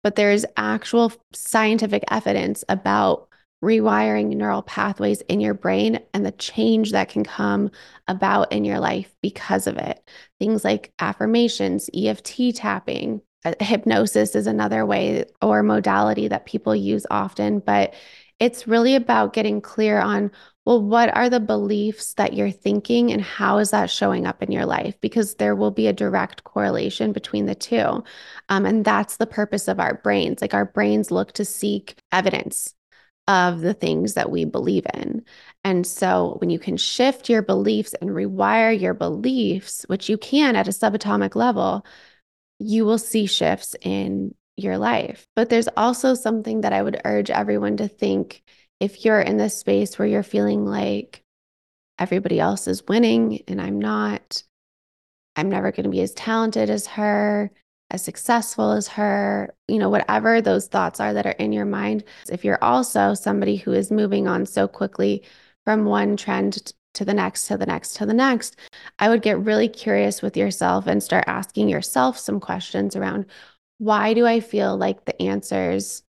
But 0.03 0.15
there's 0.15 0.45
actual 0.55 1.12
scientific 1.33 2.03
evidence 2.09 2.63
about 2.69 3.26
rewiring 3.63 4.27
neural 4.35 4.61
pathways 4.61 5.21
in 5.21 5.39
your 5.39 5.53
brain 5.53 5.99
and 6.13 6.25
the 6.25 6.31
change 6.31 6.91
that 6.91 7.09
can 7.09 7.23
come 7.23 7.71
about 8.07 8.51
in 8.51 8.65
your 8.65 8.79
life 8.79 9.15
because 9.21 9.67
of 9.67 9.77
it. 9.77 10.07
Things 10.39 10.63
like 10.63 10.93
affirmations, 10.99 11.89
EFT 11.93 12.55
tapping, 12.55 13.21
uh, 13.45 13.53
hypnosis 13.59 14.35
is 14.35 14.47
another 14.47 14.85
way 14.85 15.25
or 15.41 15.63
modality 15.63 16.27
that 16.27 16.45
people 16.45 16.75
use 16.75 17.05
often, 17.09 17.59
but 17.59 17.93
it's 18.39 18.67
really 18.67 18.95
about 18.95 19.33
getting 19.33 19.61
clear 19.61 19.99
on 19.99 20.31
well, 20.65 20.83
what 20.83 21.15
are 21.15 21.29
the 21.29 21.39
beliefs 21.39 22.13
that 22.15 22.33
you're 22.33 22.51
thinking 22.51 23.13
and 23.13 23.21
how 23.21 23.57
is 23.57 23.71
that 23.71 23.89
showing 23.89 24.27
up 24.27 24.43
in 24.43 24.51
your 24.51 24.65
life? 24.65 24.99
Because 24.99 25.35
there 25.35 25.55
will 25.55 25.71
be 25.71 25.87
a 25.87 25.93
direct 25.93 26.43
correlation 26.43 27.13
between 27.13 27.45
the 27.45 27.55
two. 27.55 28.03
Um, 28.49 28.65
and 28.65 28.83
that's 28.83 29.15
the 29.15 29.25
purpose 29.25 29.69
of 29.69 29.79
our 29.79 29.93
brains. 30.03 30.41
Like 30.41 30.53
our 30.53 30.65
brains 30.65 31.09
look 31.09 31.31
to 31.33 31.45
seek 31.45 31.95
evidence 32.11 32.75
of 33.27 33.62
the 33.62 33.74
things 33.74 34.13
that 34.13 34.31
we 34.31 34.46
believe 34.46 34.86
in. 34.93 35.24
And 35.63 35.86
so 35.86 36.38
when 36.39 36.50
you 36.50 36.60
can 36.60 36.77
shift 36.77 37.29
your 37.29 37.41
beliefs 37.41 37.93
and 38.01 38.10
rewire 38.10 38.79
your 38.79 38.93
beliefs, 38.93 39.84
which 39.88 40.07
you 40.10 40.17
can 40.17 40.55
at 40.55 40.67
a 40.67 40.72
subatomic 40.72 41.36
level, 41.36 41.86
you 42.60 42.86
will 42.86 42.98
see 42.98 43.25
shifts 43.25 43.75
in 43.81 44.34
your 44.55 44.77
life. 44.77 45.27
But 45.36 45.50
there's 45.50 45.67
also 45.75 46.13
something 46.13 46.62
that 46.62 46.74
I 46.74 46.81
would 46.81 47.01
urge 47.05 47.29
everyone 47.29 47.77
to 47.77 47.88
think 47.88 48.41
if 48.79 49.03
you're 49.03 49.22
in 49.22 49.38
this 49.38 49.57
space 49.57 50.00
where 50.00 50.07
you're 50.07 50.24
feeling 50.24 50.65
like 50.65 51.24
everybody 52.00 52.39
else 52.39 52.67
is 52.67 52.88
winning 52.88 53.43
and 53.48 53.62
I'm 53.62 53.79
not, 53.79 54.43
I'm 55.36 55.50
never 55.50 55.72
going 55.72 55.84
to 55.84 55.89
be 55.89 56.01
as 56.01 56.13
talented 56.13 56.69
as 56.69 56.88
her 56.88 57.51
as 57.89 58.03
successful 58.03 58.72
as 58.72 58.88
her, 58.88 59.53
you 59.67 59.77
know, 59.77 59.89
whatever 59.89 60.41
those 60.41 60.67
thoughts 60.67 61.00
are 61.00 61.13
that 61.13 61.25
are 61.25 61.32
in 61.32 61.53
your 61.53 61.65
mind. 61.65 62.03
If 62.29 62.44
you're 62.44 62.63
also 62.63 63.13
somebody 63.13 63.56
who 63.56 63.72
is 63.72 63.91
moving 63.91 64.27
on 64.27 64.46
so 64.46 64.67
quickly 64.67 65.24
from 65.63 65.86
one 65.86 66.17
trend 66.17 66.74
to 66.96 67.06
the 67.06 67.13
next, 67.13 67.48
to 67.48 67.58
the 67.58 67.65
next, 67.65 67.96
to 67.98 68.06
the 68.06 68.13
next, 68.13 68.58
I 69.00 69.08
would 69.10 69.22
get 69.22 69.39
really 69.39 69.70
curious 69.70 70.22
with 70.22 70.36
yourself 70.36 70.88
and 70.88 71.01
start 71.01 71.25
asking 71.27 71.70
yourself 71.70 72.17
some 72.17 72.39
questions 72.39 72.96
around 72.96 73.25
why 73.77 74.13
do 74.13 74.25
I 74.25 74.39
feel 74.39 74.75
like 74.75 75.06
the 75.06 75.22
answers 75.22 76.03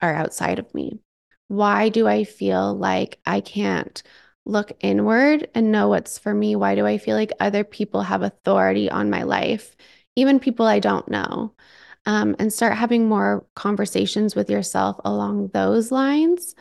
are 0.00 0.14
outside 0.14 0.58
of 0.58 0.74
me? 0.74 1.00
Why 1.48 1.88
do 1.88 2.06
I 2.06 2.24
feel 2.24 2.74
like 2.74 3.18
I 3.26 3.40
can't 3.40 4.02
look 4.44 4.72
inward 4.80 5.48
and 5.54 5.70
know 5.70 5.88
what's 5.88 6.18
for 6.18 6.32
me? 6.32 6.56
Why 6.56 6.74
do 6.74 6.86
I 6.86 6.98
feel 6.98 7.16
like 7.16 7.32
other 7.38 7.64
people 7.64 8.02
have 8.02 8.22
authority 8.22 8.90
on 8.90 9.10
my 9.10 9.22
life? 9.22 9.76
Even 10.18 10.40
people 10.40 10.66
I 10.66 10.80
don't 10.80 11.08
know, 11.08 11.54
um, 12.06 12.34
and 12.38 12.52
start 12.52 12.74
having 12.74 13.08
more 13.08 13.46
conversations 13.54 14.34
with 14.34 14.50
yourself 14.50 15.00
along 15.04 15.48
those 15.48 15.92
lines. 15.92 16.54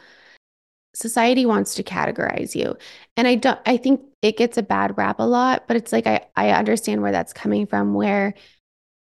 Society 0.94 1.46
wants 1.46 1.76
to 1.76 1.84
categorize 1.84 2.56
you. 2.56 2.78
And 3.16 3.28
I 3.28 3.36
don't, 3.36 3.60
I 3.66 3.78
think 3.78 4.02
it 4.22 4.38
gets 4.38 4.58
a 4.58 4.64
bad 4.64 4.98
rap 4.98 5.20
a 5.20 5.24
lot, 5.24 5.68
but 5.68 5.78
it's 5.78 5.92
like 5.92 6.06
I, 6.06 6.26
I 6.36 6.52
understand 6.52 7.02
where 7.02 7.12
that's 7.12 7.34
coming 7.34 7.66
from, 7.66 7.94
where 7.94 8.34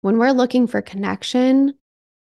when 0.02 0.18
we're 0.18 0.32
looking 0.32 0.68
for 0.68 0.82
connection 0.82 1.76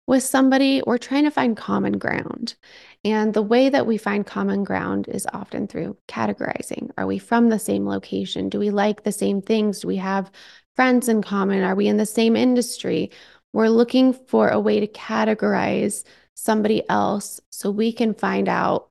with 0.07 0.23
somebody, 0.23 0.81
we're 0.85 0.97
trying 0.97 1.23
to 1.23 1.31
find 1.31 1.55
common 1.55 1.97
ground. 1.97 2.55
And 3.03 3.33
the 3.33 3.41
way 3.41 3.69
that 3.69 3.87
we 3.87 3.97
find 3.97 4.25
common 4.25 4.63
ground 4.63 5.07
is 5.07 5.27
often 5.33 5.67
through 5.67 5.97
categorizing. 6.07 6.91
Are 6.97 7.07
we 7.07 7.17
from 7.17 7.49
the 7.49 7.57
same 7.57 7.87
location? 7.87 8.47
Do 8.47 8.59
we 8.59 8.69
like 8.69 9.03
the 9.03 9.11
same 9.11 9.41
things? 9.41 9.79
Do 9.79 9.87
we 9.87 9.97
have 9.97 10.31
friends 10.75 11.09
in 11.09 11.23
common? 11.23 11.63
Are 11.63 11.75
we 11.75 11.87
in 11.87 11.97
the 11.97 12.05
same 12.05 12.35
industry? 12.35 13.09
We're 13.53 13.69
looking 13.69 14.13
for 14.13 14.49
a 14.49 14.59
way 14.59 14.79
to 14.79 14.87
categorize 14.87 16.03
somebody 16.35 16.87
else 16.89 17.39
so 17.49 17.71
we 17.71 17.91
can 17.91 18.13
find 18.13 18.47
out 18.47 18.89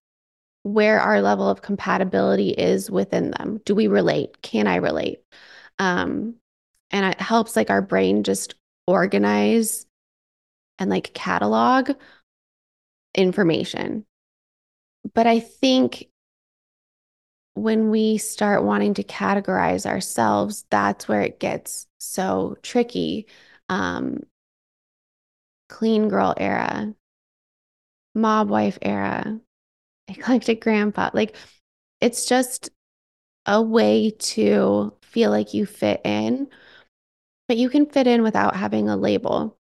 where 0.62 1.00
our 1.00 1.22
level 1.22 1.48
of 1.48 1.62
compatibility 1.62 2.50
is 2.50 2.90
within 2.90 3.30
them. 3.30 3.60
Do 3.64 3.74
we 3.74 3.86
relate? 3.86 4.42
Can 4.42 4.66
I 4.66 4.76
relate? 4.76 5.20
Um, 5.78 6.34
and 6.90 7.06
it 7.06 7.20
helps 7.20 7.56
like 7.56 7.70
our 7.70 7.80
brain 7.80 8.24
just 8.24 8.54
organize 8.86 9.86
and 10.78 10.90
like 10.90 11.14
catalog 11.14 11.92
information. 13.14 14.06
But 15.14 15.26
I 15.26 15.40
think 15.40 16.08
when 17.54 17.90
we 17.90 18.18
start 18.18 18.64
wanting 18.64 18.94
to 18.94 19.04
categorize 19.04 19.86
ourselves, 19.86 20.64
that's 20.70 21.08
where 21.08 21.22
it 21.22 21.40
gets 21.40 21.86
so 21.98 22.56
tricky. 22.62 23.26
Um, 23.68 24.20
clean 25.70 26.08
girl 26.10 26.34
era, 26.36 26.94
mob 28.14 28.48
wife 28.50 28.78
era, 28.82 29.40
eclectic 30.08 30.62
grandpa. 30.62 31.10
Like 31.14 31.36
it's 32.00 32.26
just 32.26 32.70
a 33.46 33.62
way 33.62 34.12
to 34.12 34.94
feel 35.02 35.30
like 35.30 35.54
you 35.54 35.66
fit 35.66 36.02
in, 36.04 36.48
but 37.48 37.58
you 37.58 37.70
can 37.70 37.86
fit 37.86 38.08
in 38.08 38.22
without 38.24 38.56
having 38.56 38.88
a 38.90 38.96
label. 38.96 39.58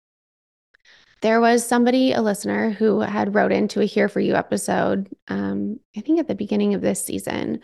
There 1.22 1.42
was 1.42 1.66
somebody, 1.66 2.12
a 2.14 2.22
listener, 2.22 2.70
who 2.70 3.00
had 3.00 3.34
wrote 3.34 3.52
into 3.52 3.82
a 3.82 3.86
Here 3.86 4.08
For 4.08 4.20
You 4.20 4.36
episode, 4.36 5.10
um, 5.28 5.80
I 5.96 6.02
think 6.02 6.20
at 6.20 6.28
the 6.28 6.36
beginning 6.36 6.74
of 6.74 6.82
this 6.82 7.04
season. 7.04 7.62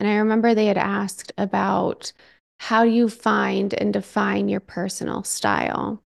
And 0.00 0.08
I 0.08 0.16
remember 0.16 0.54
they 0.54 0.66
had 0.66 0.78
asked 0.78 1.32
about 1.36 2.12
how 2.58 2.84
do 2.84 2.90
you 2.90 3.08
find 3.08 3.74
and 3.74 3.92
define 3.92 4.48
your 4.48 4.60
personal 4.60 5.22
style? 5.22 6.02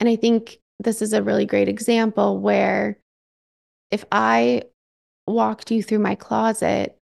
And 0.00 0.08
I 0.08 0.16
think 0.16 0.58
this 0.80 1.00
is 1.00 1.12
a 1.12 1.22
really 1.22 1.46
great 1.46 1.68
example 1.68 2.38
where 2.40 2.98
if 3.90 4.04
I 4.10 4.64
walked 5.26 5.70
you 5.70 5.82
through 5.82 6.00
my 6.00 6.16
closet, 6.16 6.98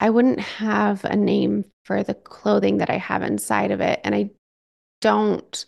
I 0.00 0.10
wouldn't 0.10 0.40
have 0.40 1.04
a 1.04 1.16
name 1.16 1.66
for 1.84 2.02
the 2.02 2.14
clothing 2.14 2.78
that 2.78 2.90
I 2.90 2.96
have 2.96 3.22
inside 3.22 3.70
of 3.70 3.80
it. 3.80 4.00
And 4.04 4.14
I 4.14 4.30
don't 5.00 5.66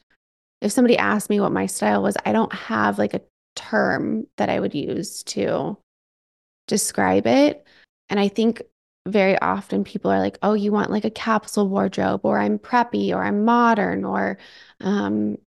if 0.61 0.73
somebody 0.73 0.97
asked 0.97 1.31
me 1.31 1.41
what 1.41 1.53
my 1.53 1.67
style 1.67 2.03
was, 2.03 2.17
I 2.25 2.33
don't 2.33 2.53
have 2.53 2.99
like 2.99 3.15
a 3.15 3.23
term 3.55 4.27
that 4.37 4.49
I 4.49 4.61
would 4.61 4.75
use 4.75 5.23
to 5.25 5.77
describe 6.67 7.27
it. 7.27 7.67
And 8.09 8.21
I 8.21 8.29
think 8.29 8.63
very 9.07 9.39
often 9.39 9.85
people 9.85 10.11
are 10.11 10.19
like, 10.19 10.39
oh, 10.43 10.55
you 10.55 10.73
want 10.73 10.91
like 10.91 11.05
a 11.05 11.11
capsule 11.11 11.69
wardrobe, 11.69 12.23
or 12.25 12.39
I'm 12.39 12.59
preppy, 12.59 13.15
or 13.15 13.23
I'm 13.23 13.45
modern, 13.45 14.05
or 14.05 14.39
um, 14.81 15.39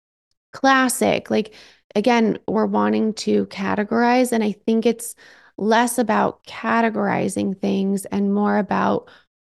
classic. 0.52 1.30
Like, 1.30 1.54
again, 1.94 2.38
we're 2.48 2.66
wanting 2.66 3.14
to 3.14 3.46
categorize. 3.46 4.32
And 4.32 4.42
I 4.42 4.52
think 4.52 4.86
it's 4.86 5.14
less 5.58 5.98
about 5.98 6.44
categorizing 6.44 7.58
things 7.60 8.06
and 8.06 8.32
more 8.32 8.56
about 8.58 9.10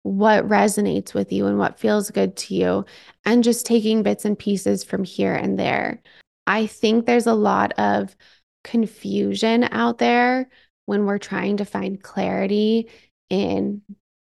what 0.05 0.47
resonates 0.47 1.15
with 1.15 1.31
you 1.31 1.47
and 1.47 1.57
what 1.57 1.79
feels 1.79 2.11
good 2.11 2.35
to 2.37 2.53
you, 2.53 2.85
and 3.25 3.43
just 3.43 3.65
taking 3.65 4.03
bits 4.03 4.23
and 4.23 4.37
pieces 4.37 4.83
from 4.83 5.03
here 5.03 5.33
and 5.33 5.57
there. 5.57 5.99
I 6.45 6.67
think 6.67 7.07
there's 7.07 7.25
a 7.25 7.33
lot 7.33 7.73
of 7.79 8.15
confusion 8.63 9.67
out 9.71 9.97
there 9.97 10.47
when 10.85 11.05
we're 11.05 11.17
trying 11.17 11.57
to 11.57 11.65
find 11.65 12.03
clarity 12.03 12.87
in 13.31 13.81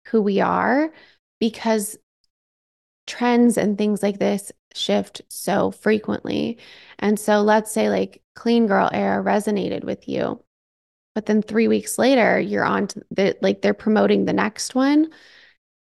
who 0.09 0.21
we 0.21 0.41
are 0.41 0.93
because 1.39 1.97
trends 3.07 3.57
and 3.57 3.75
things 3.75 4.03
like 4.03 4.19
this 4.19 4.51
shift 4.75 5.23
so 5.29 5.71
frequently. 5.71 6.59
And 6.99 7.19
so 7.19 7.41
let's 7.41 7.71
say 7.71 7.89
like 7.89 8.21
clean 8.35 8.67
girl 8.67 8.91
era 8.93 9.23
resonated 9.23 9.83
with 9.83 10.07
you. 10.07 10.39
But 11.15 11.25
then 11.25 11.41
3 11.41 11.67
weeks 11.67 11.97
later 11.97 12.39
you're 12.39 12.63
on 12.63 12.87
to 12.89 13.01
the 13.09 13.35
like 13.41 13.63
they're 13.63 13.73
promoting 13.73 14.25
the 14.25 14.33
next 14.33 14.75
one. 14.75 15.09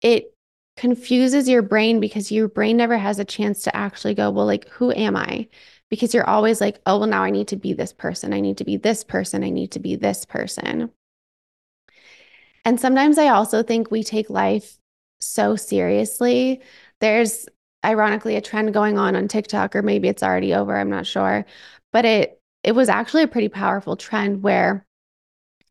It 0.02 0.34
confuses 0.76 1.48
your 1.48 1.62
brain 1.62 2.00
because 2.00 2.30
your 2.30 2.48
brain 2.48 2.76
never 2.76 2.96
has 2.96 3.18
a 3.18 3.24
chance 3.24 3.62
to 3.62 3.76
actually 3.76 4.14
go, 4.14 4.30
well 4.30 4.46
like 4.46 4.68
who 4.68 4.92
am 4.92 5.16
I? 5.16 5.48
Because 5.90 6.14
you're 6.14 6.28
always 6.28 6.60
like, 6.60 6.80
oh, 6.86 6.98
well 6.98 7.08
now 7.08 7.22
I 7.24 7.30
need 7.30 7.48
to 7.48 7.56
be 7.56 7.72
this 7.72 7.92
person. 7.92 8.32
I 8.32 8.40
need 8.40 8.58
to 8.58 8.64
be 8.64 8.76
this 8.76 9.04
person. 9.04 9.42
I 9.42 9.50
need 9.50 9.72
to 9.72 9.80
be 9.80 9.96
this 9.96 10.24
person. 10.24 10.90
And 12.64 12.80
sometimes 12.80 13.18
I 13.18 13.28
also 13.28 13.62
think 13.62 13.90
we 13.90 14.04
take 14.04 14.30
life 14.30 14.78
so 15.20 15.56
seriously. 15.56 16.60
There's 17.00 17.48
ironically 17.84 18.36
a 18.36 18.40
trend 18.40 18.74
going 18.74 18.98
on 18.98 19.16
on 19.16 19.28
TikTok 19.28 19.74
or 19.76 19.82
maybe 19.82 20.08
it's 20.08 20.22
already 20.22 20.54
over, 20.54 20.76
I'm 20.76 20.90
not 20.90 21.06
sure. 21.06 21.44
But 21.92 22.04
it 22.04 22.40
it 22.64 22.72
was 22.72 22.88
actually 22.88 23.22
a 23.22 23.28
pretty 23.28 23.48
powerful 23.48 23.96
trend 23.96 24.42
where 24.42 24.84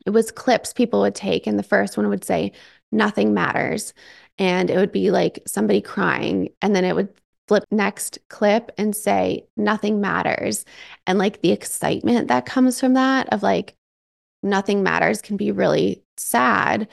it 0.06 0.12
was 0.12 0.32
clips 0.32 0.74
people 0.74 1.02
would 1.02 1.16
take 1.16 1.48
and 1.48 1.60
the 1.60 1.64
first 1.64 1.98
one 1.98 2.08
would 2.10 2.24
say 2.24 2.54
nothing 2.92 3.34
matters 3.34 3.94
and 4.38 4.70
it 4.70 4.78
would 4.78 4.92
be 4.92 5.12
like 5.12 5.40
somebody 5.46 5.82
crying 5.82 6.50
and 6.62 6.76
then 6.76 6.86
it 6.86 6.96
would 6.96 7.10
flip 7.48 7.64
next 7.72 8.20
clip 8.30 8.72
and 8.78 8.96
say 8.96 9.46
nothing 9.56 10.02
matters 10.02 10.66
and 11.06 11.18
like 11.18 11.42
the 11.42 11.52
excitement 11.52 12.28
that 12.28 12.46
comes 12.46 12.80
from 12.80 12.94
that 12.94 13.32
of 13.34 13.44
like 13.44 13.78
nothing 14.44 14.84
matters 14.84 15.22
can 15.22 15.38
be 15.38 15.52
really 15.52 16.04
sad, 16.18 16.88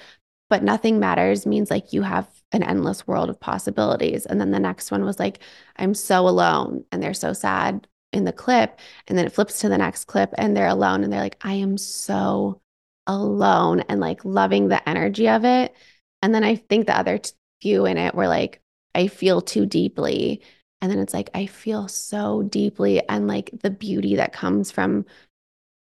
but 0.51 0.63
nothing 0.63 0.99
matters 0.99 1.47
means 1.47 1.71
like 1.71 1.93
you 1.93 2.03
have 2.03 2.29
an 2.53 2.63
endless 2.63 3.07
world 3.07 3.31
of 3.31 3.41
possibilities. 3.41 4.27
And 4.27 4.41
then 4.41 4.51
the 4.51 4.61
next 4.61 4.91
one 4.91 5.05
was 5.05 5.19
like, 5.19 5.41
I'm 5.77 5.95
so 5.95 6.29
alone. 6.29 6.85
And 6.93 7.03
they're 7.03 7.15
so 7.15 7.33
sad 7.33 7.89
in 8.13 8.25
the 8.25 8.33
clip. 8.33 8.79
And 9.09 9.19
then 9.19 9.27
it 9.27 9.33
flips 9.33 9.61
to 9.61 9.69
the 9.69 9.79
next 9.79 10.05
clip 10.05 10.33
and 10.39 10.57
they're 10.57 10.69
alone 10.69 11.03
and 11.03 11.13
they're 11.13 11.21
like, 11.21 11.39
I 11.43 11.55
am 11.55 11.77
so 11.79 12.61
alone 13.07 13.81
and 13.89 14.01
like 14.01 14.25
loving 14.25 14.69
the 14.69 14.87
energy 14.89 15.29
of 15.29 15.45
it. 15.45 15.75
And 16.23 16.35
then 16.35 16.45
I 16.45 16.57
think 16.57 16.87
the 16.87 16.97
other 16.97 17.21
few 17.61 17.87
in 17.87 17.99
it 17.99 18.15
were 18.15 18.29
like, 18.29 18.61
I 18.95 19.09
feel 19.09 19.41
too 19.41 19.67
deeply. 19.67 20.43
And 20.81 20.91
then 20.91 20.99
it's 20.99 21.15
like, 21.15 21.31
I 21.35 21.47
feel 21.47 21.89
so 21.89 22.43
deeply 22.43 23.07
and 23.09 23.27
like 23.27 23.51
the 23.63 23.71
beauty 23.71 24.17
that 24.17 24.33
comes 24.33 24.71
from 24.71 25.07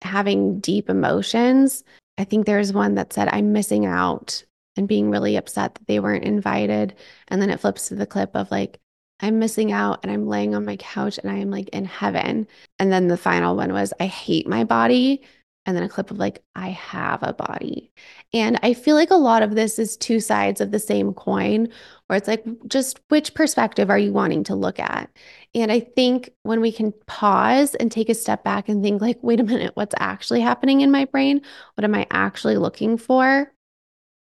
having 0.02 0.60
deep 0.60 0.90
emotions 0.90 1.84
I 2.18 2.24
think 2.24 2.46
there's 2.46 2.72
one 2.72 2.94
that 2.94 3.12
said, 3.12 3.28
I'm 3.28 3.52
missing 3.52 3.86
out 3.86 4.44
and 4.76 4.88
being 4.88 5.10
really 5.10 5.36
upset 5.36 5.74
that 5.74 5.86
they 5.86 6.00
weren't 6.00 6.24
invited. 6.24 6.94
And 7.28 7.40
then 7.40 7.50
it 7.50 7.60
flips 7.60 7.88
to 7.88 7.94
the 7.94 8.06
clip 8.06 8.34
of 8.34 8.50
like, 8.50 8.80
I'm 9.20 9.38
missing 9.38 9.72
out 9.72 10.00
and 10.02 10.12
I'm 10.12 10.26
laying 10.26 10.54
on 10.54 10.64
my 10.64 10.76
couch 10.76 11.18
and 11.18 11.30
I 11.30 11.36
am 11.36 11.50
like 11.50 11.68
in 11.70 11.84
heaven. 11.84 12.46
And 12.78 12.92
then 12.92 13.08
the 13.08 13.16
final 13.16 13.56
one 13.56 13.72
was, 13.72 13.92
I 14.00 14.06
hate 14.06 14.46
my 14.46 14.64
body 14.64 15.22
and 15.66 15.76
then 15.76 15.82
a 15.82 15.88
clip 15.88 16.10
of 16.10 16.18
like, 16.18 16.42
I 16.54 16.68
have 16.68 17.22
a 17.22 17.32
body. 17.32 17.90
And 18.34 18.58
I 18.62 18.74
feel 18.74 18.96
like 18.96 19.10
a 19.10 19.16
lot 19.16 19.42
of 19.42 19.54
this 19.54 19.78
is 19.78 19.96
two 19.96 20.20
sides 20.20 20.60
of 20.60 20.70
the 20.70 20.78
same 20.78 21.14
coin, 21.14 21.68
where 22.06 22.16
it's 22.18 22.28
like, 22.28 22.44
just 22.68 23.00
which 23.08 23.32
perspective 23.34 23.88
are 23.88 23.98
you 23.98 24.12
wanting 24.12 24.44
to 24.44 24.54
look 24.54 24.78
at? 24.78 25.10
And 25.54 25.72
I 25.72 25.80
think 25.80 26.30
when 26.42 26.60
we 26.60 26.70
can 26.70 26.92
pause 27.06 27.74
and 27.76 27.90
take 27.90 28.10
a 28.10 28.14
step 28.14 28.44
back 28.44 28.68
and 28.68 28.82
think, 28.82 29.00
like, 29.00 29.18
wait 29.22 29.40
a 29.40 29.44
minute, 29.44 29.72
what's 29.74 29.94
actually 29.98 30.40
happening 30.40 30.82
in 30.82 30.90
my 30.90 31.06
brain? 31.06 31.40
What 31.76 31.84
am 31.84 31.94
I 31.94 32.06
actually 32.10 32.58
looking 32.58 32.98
for? 32.98 33.50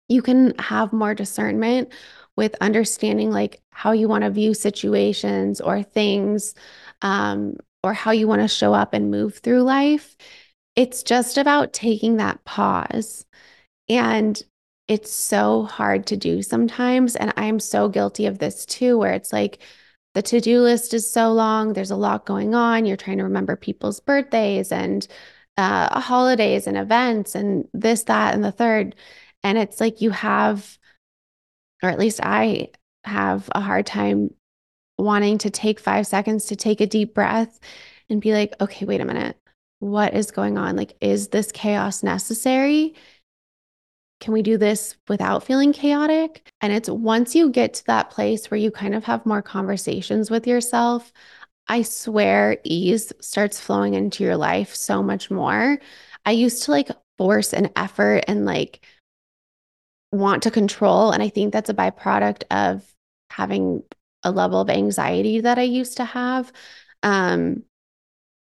You 0.09 0.21
can 0.21 0.55
have 0.59 0.93
more 0.93 1.15
discernment 1.15 1.91
with 2.35 2.55
understanding 2.61 3.31
like 3.31 3.61
how 3.71 3.91
you 3.93 4.07
want 4.07 4.23
to 4.23 4.29
view 4.29 4.53
situations 4.53 5.59
or 5.59 5.83
things 5.83 6.53
um, 7.01 7.55
or 7.83 7.93
how 7.93 8.11
you 8.11 8.27
want 8.27 8.41
to 8.41 8.47
show 8.47 8.73
up 8.73 8.93
and 8.93 9.11
move 9.11 9.39
through 9.39 9.63
life 9.63 10.15
it's 10.75 11.03
just 11.03 11.37
about 11.37 11.73
taking 11.73 12.17
that 12.17 12.43
pause. 12.45 13.25
And 13.89 14.41
it's 14.87 15.11
so 15.11 15.63
hard 15.63 16.05
to 16.07 16.17
do 16.17 16.41
sometimes. 16.41 17.15
And 17.15 17.33
I'm 17.37 17.59
so 17.59 17.89
guilty 17.89 18.25
of 18.25 18.39
this 18.39 18.65
too, 18.65 18.97
where 18.97 19.13
it's 19.13 19.33
like 19.33 19.59
the 20.13 20.21
to 20.23 20.41
do 20.41 20.61
list 20.61 20.93
is 20.93 21.11
so 21.11 21.31
long, 21.31 21.73
there's 21.73 21.91
a 21.91 21.95
lot 21.95 22.25
going 22.25 22.53
on. 22.55 22.85
You're 22.85 22.97
trying 22.97 23.17
to 23.17 23.23
remember 23.23 23.55
people's 23.55 23.99
birthdays 23.99 24.71
and 24.71 25.07
uh, 25.57 25.99
holidays 25.99 26.67
and 26.67 26.77
events 26.77 27.35
and 27.35 27.67
this, 27.73 28.03
that, 28.03 28.33
and 28.33 28.43
the 28.43 28.51
third. 28.51 28.95
And 29.43 29.57
it's 29.57 29.79
like 29.79 30.01
you 30.01 30.11
have, 30.11 30.77
or 31.83 31.89
at 31.89 31.99
least 31.99 32.19
I 32.23 32.69
have 33.03 33.49
a 33.55 33.61
hard 33.61 33.85
time 33.85 34.33
wanting 34.97 35.37
to 35.39 35.49
take 35.49 35.79
five 35.79 36.05
seconds 36.05 36.45
to 36.45 36.55
take 36.55 36.81
a 36.81 36.85
deep 36.85 37.13
breath 37.13 37.59
and 38.09 38.21
be 38.21 38.33
like, 38.33 38.53
okay, 38.61 38.85
wait 38.85 39.01
a 39.01 39.05
minute 39.05 39.40
what 39.81 40.13
is 40.13 40.29
going 40.29 40.59
on? 40.59 40.75
Like, 40.75 40.95
is 41.01 41.29
this 41.29 41.51
chaos 41.51 42.03
necessary? 42.03 42.93
Can 44.19 44.31
we 44.31 44.43
do 44.43 44.55
this 44.55 44.95
without 45.07 45.43
feeling 45.43 45.73
chaotic? 45.73 46.47
And 46.61 46.71
it's 46.71 46.87
once 46.87 47.33
you 47.33 47.49
get 47.49 47.73
to 47.73 47.85
that 47.87 48.11
place 48.11 48.51
where 48.51 48.59
you 48.59 48.69
kind 48.69 48.93
of 48.93 49.03
have 49.05 49.25
more 49.25 49.41
conversations 49.41 50.29
with 50.29 50.45
yourself, 50.45 51.11
I 51.67 51.81
swear 51.81 52.59
ease 52.63 53.11
starts 53.21 53.59
flowing 53.59 53.95
into 53.95 54.23
your 54.23 54.37
life 54.37 54.75
so 54.75 55.01
much 55.01 55.31
more. 55.31 55.79
I 56.25 56.31
used 56.31 56.61
to 56.63 56.71
like 56.71 56.89
force 57.17 57.51
an 57.51 57.71
effort 57.75 58.23
and 58.27 58.45
like 58.45 58.85
want 60.11 60.43
to 60.43 60.51
control. 60.51 61.09
And 61.09 61.23
I 61.23 61.29
think 61.29 61.51
that's 61.51 61.71
a 61.71 61.73
byproduct 61.73 62.43
of 62.51 62.85
having 63.31 63.81
a 64.21 64.29
level 64.29 64.61
of 64.61 64.69
anxiety 64.69 65.41
that 65.41 65.57
I 65.57 65.63
used 65.63 65.97
to 65.97 66.05
have. 66.05 66.51
Um, 67.01 67.63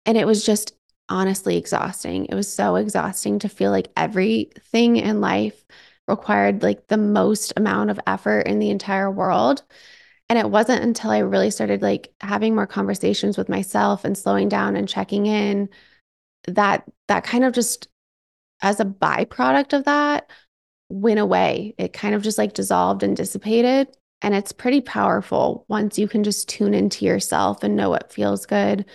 and 0.05 0.17
it 0.17 0.27
was 0.27 0.45
just 0.45 0.73
honestly 1.13 1.57
exhausting. 1.57 2.25
It 2.25 2.33
was 2.33 2.51
so 2.51 2.75
exhausting 2.75 3.37
to 3.39 3.47
feel 3.47 3.69
like 3.69 3.91
everything 3.95 4.97
in 4.97 5.21
life 5.21 5.63
required 6.07 6.63
like 6.63 6.87
the 6.87 6.97
most 6.97 7.53
amount 7.55 7.91
of 7.91 7.99
effort 8.07 8.41
in 8.41 8.57
the 8.57 8.71
entire 8.71 9.11
world. 9.11 9.61
And 10.27 10.39
it 10.39 10.49
wasn't 10.49 10.83
until 10.83 11.11
I 11.11 11.19
really 11.19 11.51
started 11.51 11.83
like 11.83 12.11
having 12.19 12.55
more 12.55 12.65
conversations 12.65 13.37
with 13.37 13.47
myself 13.47 14.05
and 14.05 14.17
slowing 14.17 14.49
down 14.49 14.75
and 14.75 14.89
checking 14.89 15.27
in 15.27 15.69
that 16.47 16.83
that 17.07 17.23
kind 17.23 17.45
of 17.45 17.53
just 17.53 17.89
as 18.63 18.79
a 18.79 18.85
byproduct 18.85 19.73
of 19.73 19.83
that 19.83 20.31
went 20.89 21.19
away. 21.19 21.75
It 21.77 21.93
kind 21.93 22.15
of 22.15 22.23
just 22.23 22.39
like 22.39 22.53
dissolved 22.53 23.03
and 23.03 23.15
dissipated. 23.15 23.87
And 24.23 24.33
it's 24.33 24.51
pretty 24.51 24.81
powerful 24.81 25.65
once 25.67 25.99
you 25.99 26.07
can 26.07 26.23
just 26.23 26.49
tune 26.49 26.73
into 26.73 27.05
yourself 27.05 27.61
and 27.61 27.75
know 27.75 27.91
what 27.91 28.11
feels 28.11 28.47
good 28.47 28.85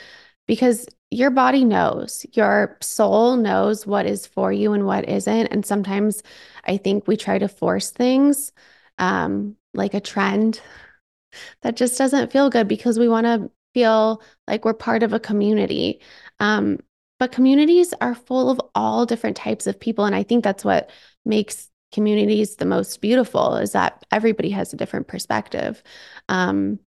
because 0.48 0.88
your 1.10 1.30
body 1.30 1.64
knows, 1.64 2.26
your 2.32 2.76
soul 2.80 3.36
knows 3.36 3.86
what 3.86 4.06
is 4.06 4.26
for 4.26 4.52
you 4.52 4.72
and 4.72 4.84
what 4.86 5.08
isn't. 5.08 5.46
And 5.46 5.64
sometimes 5.64 6.22
I 6.64 6.76
think 6.76 7.06
we 7.06 7.16
try 7.16 7.38
to 7.38 7.48
force 7.48 7.90
things 7.90 8.52
um, 8.98 9.56
like 9.74 9.94
a 9.94 10.00
trend 10.00 10.60
that 11.62 11.76
just 11.76 11.96
doesn't 11.96 12.32
feel 12.32 12.50
good 12.50 12.68
because 12.68 12.98
we 12.98 13.08
want 13.08 13.26
to 13.26 13.50
feel 13.74 14.22
like 14.46 14.64
we're 14.64 14.74
part 14.74 15.02
of 15.02 15.12
a 15.12 15.20
community. 15.20 16.00
Um, 16.40 16.78
but 17.18 17.32
communities 17.32 17.94
are 18.00 18.14
full 18.14 18.50
of 18.50 18.60
all 18.74 19.06
different 19.06 19.36
types 19.36 19.66
of 19.66 19.80
people. 19.80 20.04
And 20.04 20.14
I 20.14 20.22
think 20.22 20.44
that's 20.44 20.64
what 20.64 20.90
makes 21.24 21.68
communities 21.92 22.56
the 22.56 22.66
most 22.66 23.00
beautiful 23.00 23.56
is 23.56 23.72
that 23.72 24.04
everybody 24.12 24.50
has 24.50 24.72
a 24.72 24.76
different 24.76 25.08
perspective. 25.08 25.82
Um, 26.28 26.78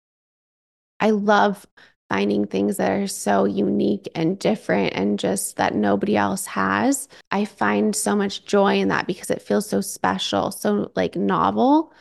I 1.01 1.11
love 1.11 1.67
finding 2.11 2.45
things 2.45 2.77
that 2.77 2.91
are 2.91 3.07
so 3.07 3.45
unique 3.45 4.09
and 4.17 4.39
different 4.39 4.93
and 4.95 5.19
just 5.19 5.57
that 5.57 5.77
nobody 5.77 6.17
else 6.17 6.45
has. 6.45 7.09
I 7.31 7.45
find 7.45 7.95
so 7.95 8.17
much 8.17 8.45
joy 8.45 8.81
in 8.81 8.89
that 8.89 9.07
because 9.07 9.31
it 9.31 9.41
feels 9.41 9.69
so 9.69 9.81
special, 9.81 10.51
so 10.51 10.91
like 10.97 11.15
novel. 11.15 11.93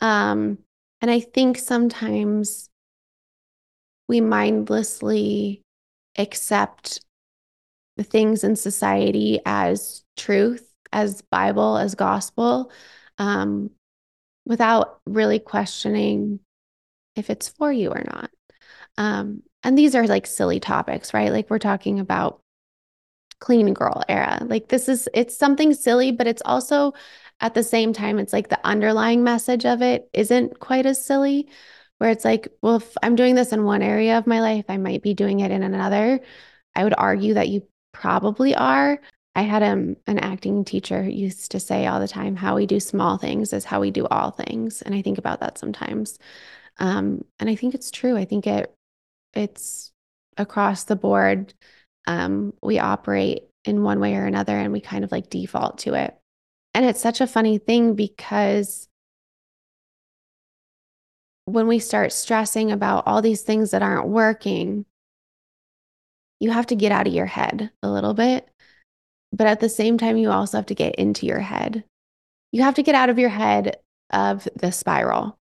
Um, 0.00 0.58
and 1.00 1.10
I 1.10 1.18
think 1.18 1.58
sometimes 1.58 2.70
we 4.06 4.20
mindlessly 4.20 5.62
accept 6.16 7.00
the 7.96 8.04
things 8.04 8.44
in 8.44 8.54
society 8.54 9.40
as 9.44 10.04
truth 10.16 10.72
as 10.92 11.20
Bible, 11.22 11.76
as 11.76 11.96
gospel, 11.96 12.70
um, 13.18 13.70
without 14.46 15.00
really 15.04 15.40
questioning 15.40 16.38
if 17.16 17.28
it's 17.28 17.48
for 17.48 17.72
you 17.72 17.90
or 17.90 18.04
not. 18.06 18.30
Um, 18.96 19.42
and 19.62 19.76
these 19.76 19.94
are 19.94 20.06
like 20.06 20.26
silly 20.26 20.60
topics, 20.60 21.12
right? 21.14 21.32
Like 21.32 21.50
we're 21.50 21.58
talking 21.58 22.00
about 22.00 22.40
clean 23.40 23.72
girl 23.74 24.02
era. 24.08 24.38
Like 24.44 24.68
this 24.68 24.88
is, 24.88 25.08
it's 25.14 25.36
something 25.36 25.74
silly, 25.74 26.12
but 26.12 26.26
it's 26.26 26.42
also 26.44 26.94
at 27.40 27.54
the 27.54 27.62
same 27.62 27.92
time, 27.92 28.18
it's 28.18 28.32
like 28.32 28.48
the 28.48 28.64
underlying 28.66 29.22
message 29.22 29.64
of 29.64 29.80
it 29.82 30.08
isn't 30.12 30.58
quite 30.58 30.86
as 30.86 31.04
silly, 31.04 31.48
where 31.98 32.10
it's 32.10 32.24
like, 32.24 32.48
well, 32.62 32.76
if 32.76 32.96
I'm 33.02 33.16
doing 33.16 33.34
this 33.34 33.52
in 33.52 33.64
one 33.64 33.82
area 33.82 34.18
of 34.18 34.26
my 34.26 34.40
life, 34.40 34.64
I 34.68 34.76
might 34.76 35.02
be 35.02 35.14
doing 35.14 35.40
it 35.40 35.50
in 35.50 35.62
another. 35.62 36.20
I 36.74 36.84
would 36.84 36.94
argue 36.96 37.34
that 37.34 37.48
you 37.48 37.66
probably 37.92 38.54
are. 38.54 39.00
I 39.34 39.42
had 39.42 39.62
um, 39.62 39.96
an 40.06 40.18
acting 40.18 40.64
teacher 40.64 41.08
used 41.08 41.52
to 41.52 41.60
say 41.60 41.86
all 41.86 42.00
the 42.00 42.08
time, 42.08 42.34
how 42.34 42.56
we 42.56 42.66
do 42.66 42.80
small 42.80 43.18
things 43.18 43.52
is 43.52 43.64
how 43.64 43.80
we 43.80 43.92
do 43.92 44.06
all 44.06 44.32
things. 44.32 44.82
And 44.82 44.94
I 44.94 45.02
think 45.02 45.18
about 45.18 45.40
that 45.40 45.58
sometimes. 45.58 46.18
Um, 46.78 47.24
and 47.38 47.48
I 47.48 47.54
think 47.54 47.74
it's 47.74 47.90
true. 47.90 48.16
I 48.16 48.24
think 48.24 48.46
it 48.46 48.74
it's 49.38 49.92
across 50.36 50.84
the 50.84 50.96
board. 50.96 51.54
Um, 52.06 52.54
we 52.62 52.78
operate 52.78 53.44
in 53.64 53.82
one 53.82 54.00
way 54.00 54.16
or 54.16 54.24
another 54.24 54.56
and 54.56 54.72
we 54.72 54.80
kind 54.80 55.04
of 55.04 55.12
like 55.12 55.30
default 55.30 55.78
to 55.78 55.94
it. 55.94 56.14
And 56.74 56.84
it's 56.84 57.00
such 57.00 57.20
a 57.20 57.26
funny 57.26 57.58
thing 57.58 57.94
because 57.94 58.88
when 61.44 61.66
we 61.66 61.78
start 61.78 62.12
stressing 62.12 62.72
about 62.72 63.06
all 63.06 63.22
these 63.22 63.42
things 63.42 63.70
that 63.70 63.82
aren't 63.82 64.08
working, 64.08 64.84
you 66.40 66.50
have 66.50 66.66
to 66.66 66.76
get 66.76 66.92
out 66.92 67.06
of 67.06 67.14
your 67.14 67.26
head 67.26 67.70
a 67.82 67.90
little 67.90 68.14
bit. 68.14 68.48
But 69.32 69.46
at 69.46 69.60
the 69.60 69.68
same 69.68 69.98
time, 69.98 70.16
you 70.16 70.30
also 70.30 70.58
have 70.58 70.66
to 70.66 70.74
get 70.74 70.94
into 70.96 71.26
your 71.26 71.40
head. 71.40 71.84
You 72.52 72.62
have 72.62 72.74
to 72.74 72.82
get 72.82 72.94
out 72.94 73.10
of 73.10 73.18
your 73.18 73.28
head 73.28 73.78
of 74.10 74.48
the 74.56 74.72
spiral 74.72 75.37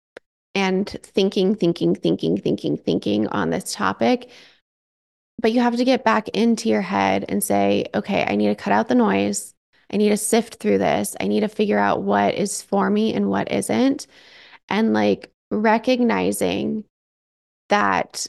and 0.56 0.90
thinking, 1.04 1.54
thinking, 1.54 1.94
thinking, 1.94 2.38
thinking, 2.38 2.78
thinking 2.78 3.28
on 3.28 3.50
this 3.50 3.74
topic. 3.74 4.32
But 5.40 5.52
you 5.52 5.60
have 5.60 5.76
to 5.76 5.84
get 5.84 6.06
back 6.06 6.30
into 6.30 6.70
your 6.70 6.82
head 6.82 7.26
and 7.28 7.44
say, 7.44 7.86
okay, 7.94 8.26
I 8.26 8.38
need 8.38 8.48
to 8.48 8.56
cut 8.56 8.72
out 8.72 8.88
the 8.88 8.96
noise. 8.96 9.54
I 9.92 9.98
need 9.98 10.10
to 10.10 10.18
sift 10.18 10.56
through 10.56 10.78
this. 10.78 11.16
I 11.20 11.28
need 11.28 11.42
to 11.42 11.50
figure 11.50 11.78
out 11.78 12.04
what 12.04 12.34
is 12.36 12.62
for 12.62 12.90
me 12.90 13.14
and 13.14 13.30
what 13.30 13.52
isn't. 13.52 14.08
And 14.70 14.94
like 14.94 15.32
recognizing 15.52 16.86
that 17.70 18.28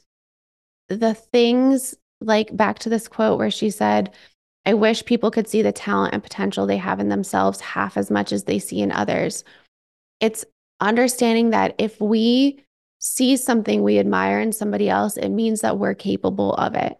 the 0.89 1.15
things, 1.15 1.95
like 2.21 2.55
back 2.57 2.81
to 2.81 2.89
this 2.89 3.09
quote 3.09 3.39
where 3.39 3.51
she 3.53 3.71
said, 3.71 4.12
I 4.67 4.75
wish 4.75 5.05
people 5.05 5.31
could 5.31 5.49
see 5.49 5.62
the 5.62 5.73
talent 5.73 6.12
and 6.12 6.23
potential 6.23 6.67
they 6.67 6.77
have 6.77 6.99
in 6.99 7.09
themselves 7.09 7.61
half 7.61 7.97
as 7.97 8.11
much 8.11 8.33
as 8.33 8.45
they 8.45 8.59
see 8.59 8.81
in 8.81 8.91
others. 8.91 9.45
It's 10.19 10.45
understanding 10.81 11.51
that 11.51 11.75
if 11.79 12.01
we 12.01 12.65
see 12.99 13.37
something 13.37 13.83
we 13.83 13.99
admire 13.99 14.41
in 14.41 14.53
somebody 14.53 14.89
else, 14.89 15.17
it 15.17 15.29
means 15.29 15.61
that 15.61 15.79
we're 15.79 15.95
capable 15.95 16.55
of 16.55 16.75
it. 16.75 16.99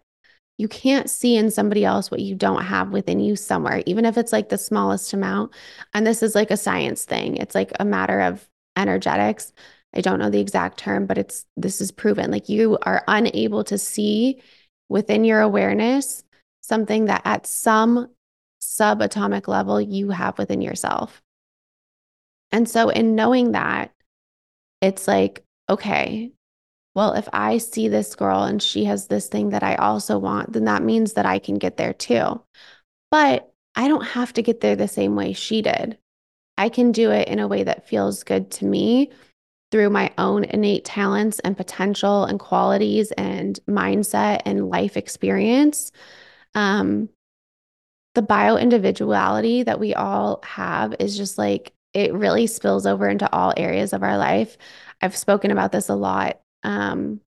You 0.57 0.67
can't 0.67 1.09
see 1.09 1.35
in 1.35 1.51
somebody 1.51 1.85
else 1.85 2.09
what 2.09 2.19
you 2.19 2.33
don't 2.33 2.63
have 2.63 2.89
within 2.91 3.19
you 3.19 3.35
somewhere, 3.35 3.83
even 3.85 4.05
if 4.05 4.17
it's 4.17 4.31
like 4.31 4.49
the 4.49 4.57
smallest 4.57 5.13
amount. 5.13 5.53
And 5.93 6.05
this 6.05 6.23
is 6.23 6.33
like 6.33 6.49
a 6.49 6.57
science 6.57 7.05
thing, 7.05 7.37
it's 7.37 7.55
like 7.55 7.71
a 7.79 7.85
matter 7.85 8.19
of 8.21 8.47
energetics. 8.75 9.53
I 9.93 10.01
don't 10.01 10.19
know 10.19 10.29
the 10.29 10.39
exact 10.39 10.77
term, 10.77 11.05
but 11.05 11.17
it's 11.17 11.45
this 11.55 11.81
is 11.81 11.91
proven. 11.91 12.31
Like 12.31 12.49
you 12.49 12.77
are 12.83 13.03
unable 13.07 13.63
to 13.65 13.77
see 13.77 14.41
within 14.89 15.23
your 15.23 15.41
awareness 15.41 16.23
something 16.61 17.05
that 17.05 17.21
at 17.25 17.47
some 17.47 18.09
subatomic 18.61 19.47
level 19.47 19.79
you 19.79 20.09
have 20.09 20.37
within 20.37 20.61
yourself. 20.61 21.21
And 22.51 22.69
so, 22.69 22.89
in 22.89 23.15
knowing 23.15 23.51
that, 23.51 23.91
it's 24.81 25.07
like, 25.07 25.43
okay, 25.69 26.31
well, 26.95 27.13
if 27.13 27.27
I 27.31 27.59
see 27.59 27.87
this 27.87 28.15
girl 28.15 28.43
and 28.43 28.61
she 28.61 28.85
has 28.85 29.07
this 29.07 29.27
thing 29.27 29.49
that 29.49 29.63
I 29.63 29.75
also 29.75 30.17
want, 30.17 30.53
then 30.53 30.65
that 30.65 30.81
means 30.81 31.13
that 31.13 31.25
I 31.25 31.39
can 31.39 31.55
get 31.55 31.77
there 31.77 31.93
too. 31.93 32.41
But 33.11 33.51
I 33.75 33.87
don't 33.87 34.05
have 34.05 34.33
to 34.33 34.41
get 34.41 34.61
there 34.61 34.75
the 34.75 34.87
same 34.87 35.15
way 35.15 35.33
she 35.33 35.61
did. 35.61 35.97
I 36.57 36.69
can 36.69 36.91
do 36.91 37.11
it 37.11 37.27
in 37.27 37.37
a 37.37 37.47
way 37.47 37.63
that 37.63 37.87
feels 37.87 38.23
good 38.23 38.49
to 38.51 38.65
me 38.65 39.11
through 39.71 39.91
my 39.91 40.11
own 40.17 40.45
innate 40.45 40.85
talents 40.85 41.39
and 41.39 41.55
potential 41.55 42.25
and 42.25 42.39
qualities 42.39 43.11
and 43.11 43.59
mindset 43.69 44.41
and 44.45 44.69
life 44.69 44.97
experience. 44.97 45.91
Um, 46.55 47.09
the 48.15 48.23
bio 48.23 48.57
individuality 48.57 49.61
that 49.61 49.79
we 49.79 49.93
all 49.93 50.39
have 50.43 50.95
is 50.99 51.15
just 51.15 51.37
like 51.37 51.73
it 51.93 52.13
really 52.13 52.47
spills 52.47 52.85
over 52.85 53.07
into 53.07 53.31
all 53.33 53.53
areas 53.57 53.93
of 53.93 54.03
our 54.03 54.17
life. 54.17 54.57
I've 55.01 55.15
spoken 55.15 55.51
about 55.51 55.71
this 55.71 55.89
a 55.89 55.95
lot 55.95 56.39
um, 56.63 57.21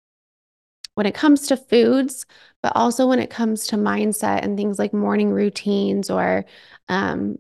when 0.96 1.06
it 1.06 1.14
comes 1.14 1.48
to 1.48 1.58
foods, 1.58 2.26
but 2.64 2.74
also 2.76 3.08
when 3.08 3.20
it 3.20 3.30
comes 3.30 3.68
to 3.68 3.76
mindset 3.76 4.44
and 4.44 4.58
things 4.58 4.80
like 4.80 4.94
morning 4.94 5.30
routines 5.30 6.10
or 6.10 6.46
um, 6.90 7.38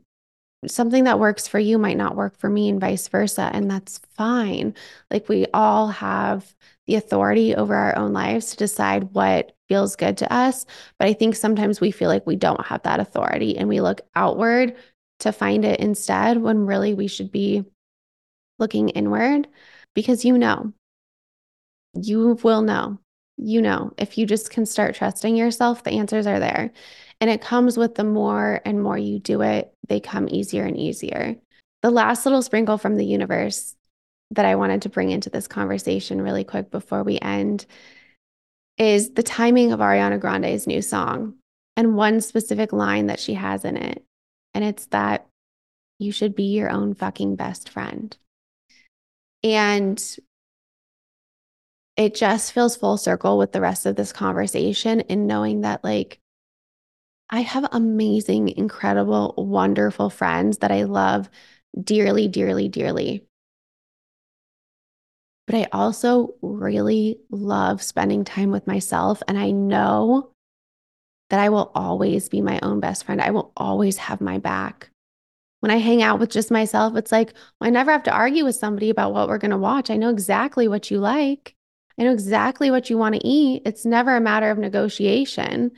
something 0.65 1.05
that 1.05 1.19
works 1.19 1.47
for 1.47 1.59
you 1.59 1.77
might 1.77 1.97
not 1.97 2.15
work 2.15 2.37
for 2.37 2.49
me 2.49 2.69
and 2.69 2.81
vice 2.81 3.07
versa. 3.07 3.49
And 3.53 3.69
that's 3.69 3.99
fine. 4.15 4.73
Like 5.11 5.29
we 5.29 5.45
all 5.53 5.87
have 5.89 6.55
the 6.87 6.95
authority 6.95 7.55
over 7.55 7.75
our 7.75 7.95
own 7.97 8.13
lives 8.13 8.51
to 8.51 8.57
decide 8.57 9.13
what 9.13 9.55
feels 9.67 9.95
good 9.95 10.17
to 10.17 10.33
us. 10.33 10.65
But 10.97 11.07
I 11.07 11.13
think 11.13 11.35
sometimes 11.35 11.81
we 11.81 11.91
feel 11.91 12.09
like 12.09 12.25
we 12.25 12.35
don't 12.35 12.65
have 12.65 12.83
that 12.83 12.99
authority 12.99 13.57
and 13.57 13.67
we 13.67 13.81
look 13.81 14.01
outward 14.15 14.75
to 15.19 15.31
find 15.31 15.65
it 15.65 15.79
instead 15.79 16.41
when 16.41 16.65
really 16.65 16.93
we 16.93 17.07
should 17.07 17.31
be 17.31 17.65
looking 18.59 18.89
inward 18.89 19.47
because 19.93 20.25
you 20.25 20.37
know, 20.37 20.73
you 21.93 22.37
will 22.43 22.61
know. 22.61 22.99
You 23.39 23.61
know, 23.61 23.93
if 23.97 24.17
you 24.17 24.25
just 24.25 24.49
can 24.49 24.65
start 24.65 24.95
trusting 24.95 25.35
yourself, 25.35 25.83
the 25.83 25.91
answers 25.91 26.25
are 26.25 26.39
there. 26.39 26.71
And 27.21 27.29
it 27.29 27.41
comes 27.41 27.77
with 27.77 27.95
the 27.95 28.03
more 28.03 28.61
and 28.65 28.81
more 28.81 28.97
you 28.97 29.19
do 29.19 29.41
it, 29.41 29.71
they 29.87 29.99
come 29.99 30.27
easier 30.29 30.65
and 30.65 30.75
easier. 30.75 31.35
The 31.83 31.91
last 31.91 32.25
little 32.25 32.41
sprinkle 32.41 32.79
from 32.79 32.95
the 32.95 33.05
universe 33.05 33.75
that 34.31 34.45
I 34.45 34.55
wanted 34.55 34.81
to 34.83 34.89
bring 34.89 35.11
into 35.11 35.29
this 35.29 35.47
conversation 35.47 36.21
really 36.21 36.43
quick 36.43 36.71
before 36.71 37.03
we 37.03 37.19
end 37.19 37.65
is 38.77 39.11
the 39.13 39.23
timing 39.23 39.71
of 39.71 39.79
Ariana 39.79 40.19
Grande's 40.19 40.67
new 40.67 40.81
song 40.81 41.35
and 41.75 41.95
one 41.95 42.21
specific 42.21 42.73
line 42.73 43.07
that 43.07 43.19
she 43.19 43.35
has 43.35 43.65
in 43.65 43.77
it. 43.77 44.03
And 44.57 44.65
it's 44.65 44.87
that 44.87 45.27
you 45.99 46.11
should 46.11 46.33
be 46.33 46.45
your 46.45 46.71
own 46.71 46.95
fucking 46.95 47.35
best 47.35 47.69
friend. 47.69 48.17
And 49.43 50.03
it 51.95 52.15
just 52.15 52.53
feels 52.53 52.75
full 52.75 52.97
circle 52.97 53.37
with 53.37 53.51
the 53.51 53.61
rest 53.61 53.85
of 53.85 53.95
this 53.95 54.11
conversation 54.11 55.01
in 55.01 55.27
knowing 55.27 55.61
that, 55.61 55.83
like, 55.83 56.19
I 57.29 57.41
have 57.41 57.69
amazing, 57.71 58.49
incredible, 58.49 59.35
wonderful 59.37 60.09
friends 60.09 60.57
that 60.57 60.71
I 60.71 60.85
love 60.85 61.29
dearly, 61.79 62.27
dearly, 62.27 62.67
dearly. 62.67 63.27
But 65.45 65.55
I 65.57 65.67
also 65.71 66.33
really 66.41 67.19
love 67.29 67.83
spending 67.83 68.25
time 68.25 68.49
with 68.49 68.65
myself. 68.65 69.21
And 69.27 69.37
I 69.37 69.51
know 69.51 70.31
that 71.29 71.39
I 71.39 71.49
will 71.49 71.71
always 71.75 72.29
be 72.29 72.41
my 72.41 72.59
own 72.61 72.79
best 72.79 73.05
friend. 73.05 73.21
I 73.21 73.31
will 73.31 73.51
always 73.57 73.97
have 73.97 74.21
my 74.21 74.37
back. 74.37 74.89
When 75.59 75.71
I 75.71 75.77
hang 75.77 76.03
out 76.03 76.19
with 76.19 76.29
just 76.29 76.51
myself, 76.51 76.95
it's 76.95 77.11
like, 77.11 77.33
well, 77.59 77.67
I 77.67 77.71
never 77.71 77.91
have 77.91 78.03
to 78.03 78.11
argue 78.11 78.45
with 78.45 78.55
somebody 78.55 78.89
about 78.89 79.13
what 79.13 79.27
we're 79.27 79.39
going 79.39 79.51
to 79.51 79.57
watch. 79.57 79.89
I 79.89 79.97
know 79.97 80.09
exactly 80.09 80.67
what 80.67 80.91
you 80.91 80.99
like. 80.99 81.55
I 81.99 82.03
know 82.03 82.13
exactly 82.13 82.69
what 82.69 82.89
you 82.89 82.97
want 82.97 83.15
to 83.15 83.27
eat. 83.27 83.63
It's 83.65 83.85
never 83.85 84.15
a 84.15 84.21
matter 84.21 84.51
of 84.51 84.59
negotiation. 84.59 85.71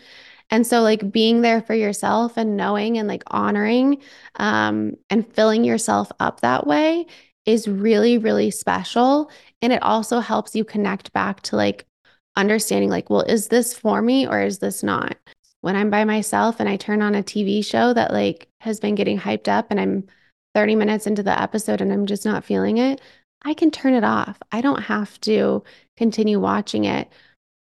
And 0.50 0.68
so, 0.68 0.82
like, 0.82 1.12
being 1.12 1.42
there 1.42 1.62
for 1.62 1.76
yourself 1.76 2.36
and 2.36 2.58
knowing 2.58 2.98
and 2.98 3.08
like 3.08 3.24
honoring 3.28 4.02
um, 4.36 4.96
and 5.10 5.32
filling 5.34 5.64
yourself 5.64 6.12
up 6.20 6.42
that 6.42 6.68
way 6.68 7.06
is 7.46 7.68
really, 7.68 8.18
really 8.18 8.52
special. 8.52 9.32
And 9.62 9.72
it 9.72 9.82
also 9.82 10.20
helps 10.20 10.56
you 10.56 10.66
connect 10.66 11.14
back 11.14 11.42
to 11.44 11.56
like 11.56 11.86
understanding, 12.36 12.90
like, 12.90 13.10
well, 13.10 13.22
is 13.22 13.48
this 13.48 13.74
for 13.74 14.02
me 14.02 14.28
or 14.28 14.42
is 14.42 14.60
this 14.60 14.84
not? 14.84 15.16
When 15.62 15.76
I'm 15.76 15.89
by 15.89 16.06
myself 16.06 16.60
and 16.60 16.69
I 16.69 16.78
turn 16.78 17.02
on 17.02 17.15
a 17.15 17.24
TV 17.24 17.65
show 17.65 17.93
that 17.93 18.12
like 18.12 18.48
has 18.62 18.80
been 18.80 18.95
getting 18.95 19.19
hyped 19.19 19.48
up 19.48 19.67
and 19.69 19.80
I'm 19.80 20.08
30 20.56 20.76
minutes 20.76 21.08
into 21.08 21.24
the 21.24 21.39
episode 21.39 21.82
and 21.82 21.91
I'm 21.91 22.06
just 22.06 22.26
not 22.26 22.45
feeling 22.45 22.78
it, 22.78 23.02
I 23.43 23.54
can 23.54 23.72
turn 23.72 23.93
it 23.93 24.04
off. 24.04 24.38
I 24.52 24.62
don't 24.62 24.82
have 24.84 25.19
to 25.22 25.63
continue 25.98 26.39
watching 26.39 26.86
it. 26.86 27.10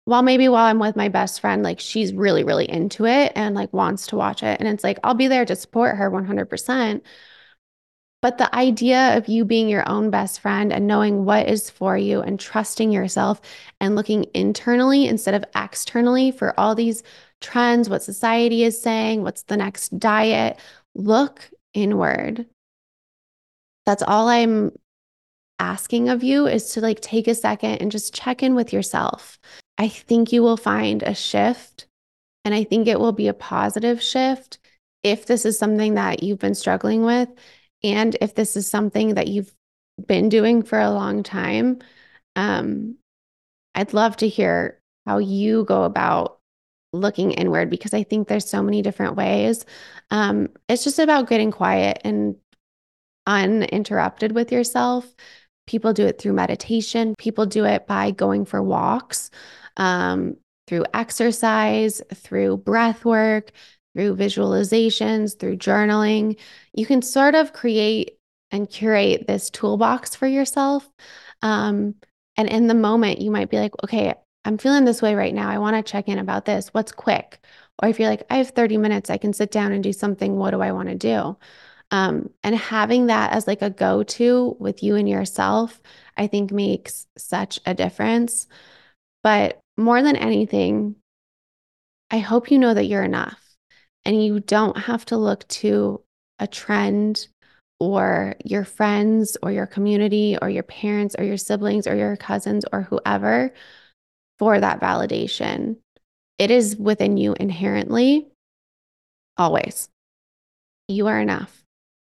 While 0.05 0.23
maybe 0.23 0.47
while 0.47 0.65
I'm 0.65 0.79
with 0.79 0.95
my 0.95 1.09
best 1.09 1.41
friend, 1.41 1.61
like 1.63 1.79
she's 1.79 2.13
really, 2.13 2.43
really 2.43 2.69
into 2.69 3.05
it 3.05 3.31
and 3.35 3.55
like 3.55 3.71
wants 3.71 4.07
to 4.07 4.15
watch 4.15 4.41
it. 4.41 4.59
And 4.59 4.67
it's 4.67 4.83
like, 4.83 4.99
I'll 5.03 5.13
be 5.13 5.27
there 5.27 5.45
to 5.45 5.55
support 5.55 5.97
her 5.97 6.09
100%. 6.09 7.01
But 8.21 8.37
the 8.37 8.53
idea 8.53 9.17
of 9.17 9.27
you 9.27 9.45
being 9.45 9.67
your 9.67 9.87
own 9.89 10.11
best 10.11 10.39
friend 10.39 10.71
and 10.71 10.87
knowing 10.87 11.25
what 11.25 11.47
is 11.47 11.69
for 11.69 11.97
you 11.97 12.21
and 12.21 12.39
trusting 12.39 12.91
yourself 12.91 13.41
and 13.79 13.95
looking 13.95 14.25
internally 14.33 15.07
instead 15.07 15.33
of 15.33 15.45
externally 15.55 16.31
for 16.31 16.59
all 16.59 16.75
these 16.75 17.01
trends, 17.41 17.89
what 17.89 18.03
society 18.03 18.63
is 18.63 18.81
saying, 18.81 19.23
what's 19.23 19.43
the 19.43 19.57
next 19.57 19.97
diet. 19.99 20.59
Look 20.95 21.49
inward. 21.73 22.45
That's 23.85 24.03
all 24.03 24.27
I'm 24.29 24.71
asking 25.59 26.09
of 26.09 26.23
you 26.23 26.47
is 26.47 26.71
to 26.73 26.81
like 26.81 27.01
take 27.01 27.27
a 27.27 27.35
second 27.35 27.77
and 27.77 27.91
just 27.91 28.13
check 28.13 28.41
in 28.43 28.55
with 28.55 28.73
yourself. 28.73 29.39
I 29.77 29.87
think 29.87 30.31
you 30.31 30.43
will 30.43 30.57
find 30.57 31.03
a 31.03 31.15
shift 31.15 31.87
and 32.45 32.53
I 32.53 32.63
think 32.63 32.87
it 32.87 32.99
will 32.99 33.11
be 33.11 33.27
a 33.27 33.33
positive 33.33 34.01
shift 34.01 34.59
if 35.03 35.25
this 35.25 35.45
is 35.45 35.57
something 35.57 35.95
that 35.95 36.23
you've 36.23 36.39
been 36.39 36.55
struggling 36.55 37.03
with 37.03 37.29
and 37.83 38.15
if 38.21 38.35
this 38.35 38.55
is 38.55 38.69
something 38.69 39.15
that 39.15 39.27
you've 39.27 39.53
been 40.05 40.29
doing 40.29 40.63
for 40.63 40.79
a 40.79 40.91
long 40.91 41.23
time. 41.23 41.79
Um, 42.35 42.97
I'd 43.73 43.93
love 43.93 44.17
to 44.17 44.27
hear 44.27 44.79
how 45.05 45.19
you 45.19 45.63
go 45.65 45.83
about 45.83 46.40
looking 46.93 47.31
inward 47.31 47.69
because 47.69 47.93
I 47.93 48.03
think 48.03 48.27
there's 48.27 48.49
so 48.49 48.61
many 48.61 48.81
different 48.81 49.15
ways. 49.15 49.65
Um, 50.09 50.49
it's 50.67 50.83
just 50.83 50.99
about 50.99 51.29
getting 51.29 51.51
quiet 51.51 52.01
and 52.03 52.35
uninterrupted 53.25 54.33
with 54.33 54.51
yourself. 54.51 55.05
People 55.67 55.93
do 55.93 56.05
it 56.05 56.19
through 56.19 56.33
meditation, 56.33 57.15
people 57.17 57.45
do 57.45 57.65
it 57.65 57.87
by 57.87 58.11
going 58.11 58.45
for 58.45 58.61
walks, 58.61 59.29
um, 59.77 60.35
through 60.67 60.85
exercise, 60.93 62.01
through 62.13 62.57
breath 62.57 63.05
work, 63.05 63.51
through 63.95 64.15
visualizations, 64.15 65.37
through 65.37 65.57
journaling. 65.57 66.37
You 66.73 66.85
can 66.85 67.01
sort 67.01 67.35
of 67.35 67.53
create 67.53 68.17
and 68.51 68.69
curate 68.69 69.27
this 69.27 69.49
toolbox 69.49 70.15
for 70.15 70.27
yourself. 70.27 70.87
Um, 71.41 71.95
and 72.37 72.49
in 72.49 72.67
the 72.67 72.73
moment, 72.73 73.21
you 73.21 73.31
might 73.31 73.49
be 73.49 73.57
like, 73.57 73.71
okay, 73.83 74.15
I'm 74.43 74.57
feeling 74.57 74.85
this 74.85 75.01
way 75.01 75.15
right 75.15 75.33
now. 75.33 75.49
I 75.49 75.59
want 75.59 75.75
to 75.75 75.91
check 75.91 76.07
in 76.07 76.17
about 76.17 76.45
this. 76.45 76.69
What's 76.69 76.91
quick? 76.91 77.39
Or 77.81 77.89
if 77.89 77.99
you're 77.99 78.09
like, 78.09 78.23
I 78.29 78.37
have 78.37 78.49
30 78.49 78.77
minutes, 78.77 79.09
I 79.09 79.17
can 79.17 79.33
sit 79.33 79.51
down 79.51 79.71
and 79.71 79.83
do 79.83 79.93
something. 79.93 80.35
What 80.35 80.51
do 80.51 80.61
I 80.61 80.71
want 80.71 80.89
to 80.89 80.95
do? 80.95 81.37
Um, 81.91 82.29
and 82.43 82.55
having 82.55 83.07
that 83.07 83.33
as 83.33 83.47
like 83.47 83.61
a 83.61 83.69
go 83.69 84.03
to 84.03 84.55
with 84.59 84.81
you 84.81 84.95
and 84.95 85.07
yourself, 85.09 85.81
I 86.17 86.27
think 86.27 86.51
makes 86.51 87.05
such 87.17 87.59
a 87.65 87.73
difference. 87.73 88.47
But 89.23 89.59
more 89.77 90.01
than 90.01 90.15
anything, 90.15 90.95
I 92.09 92.19
hope 92.19 92.49
you 92.49 92.59
know 92.59 92.73
that 92.73 92.85
you're 92.85 93.03
enough 93.03 93.39
and 94.05 94.23
you 94.23 94.39
don't 94.39 94.77
have 94.77 95.05
to 95.05 95.17
look 95.17 95.47
to 95.47 96.01
a 96.39 96.47
trend 96.47 97.27
or 97.79 98.35
your 98.43 98.63
friends 98.63 99.37
or 99.41 99.51
your 99.51 99.67
community 99.67 100.37
or 100.41 100.49
your 100.49 100.63
parents 100.63 101.15
or 101.17 101.23
your 101.23 101.37
siblings 101.37 101.87
or 101.87 101.95
your 101.95 102.15
cousins 102.15 102.65
or 102.71 102.83
whoever 102.83 103.53
for 104.41 104.59
that 104.59 104.81
validation. 104.81 105.75
It 106.39 106.49
is 106.49 106.75
within 106.75 107.15
you 107.15 107.35
inherently, 107.39 108.25
always. 109.37 109.87
You 110.87 111.05
are 111.05 111.21
enough, 111.21 111.63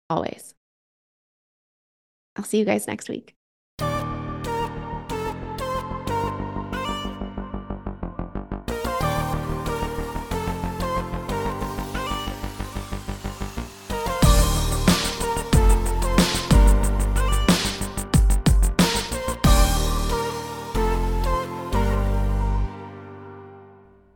always. 0.09 0.55
I'll 2.35 2.43
see 2.43 2.57
you 2.57 2.65
guys 2.65 2.88
next 2.88 3.09
week. 3.09 3.35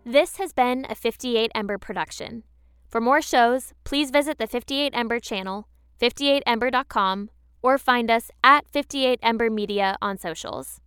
This 0.10 0.38
has 0.38 0.54
been 0.54 0.88
a 0.90 0.96
58 0.96 1.52
Ember 1.54 1.78
production. 1.78 2.42
For 2.90 3.00
more 3.00 3.22
shows, 3.22 3.74
please 3.84 4.10
visit 4.10 4.40
the 4.40 4.48
58 4.48 4.92
Ember 4.96 5.20
channel, 5.20 5.68
58ember.com, 6.02 7.30
or 7.62 7.78
find 7.78 8.10
us 8.10 8.32
at 8.44 8.68
58 8.68 9.20
Ember 9.22 9.52
Media 9.52 9.98
on 10.02 10.18
socials. 10.18 10.82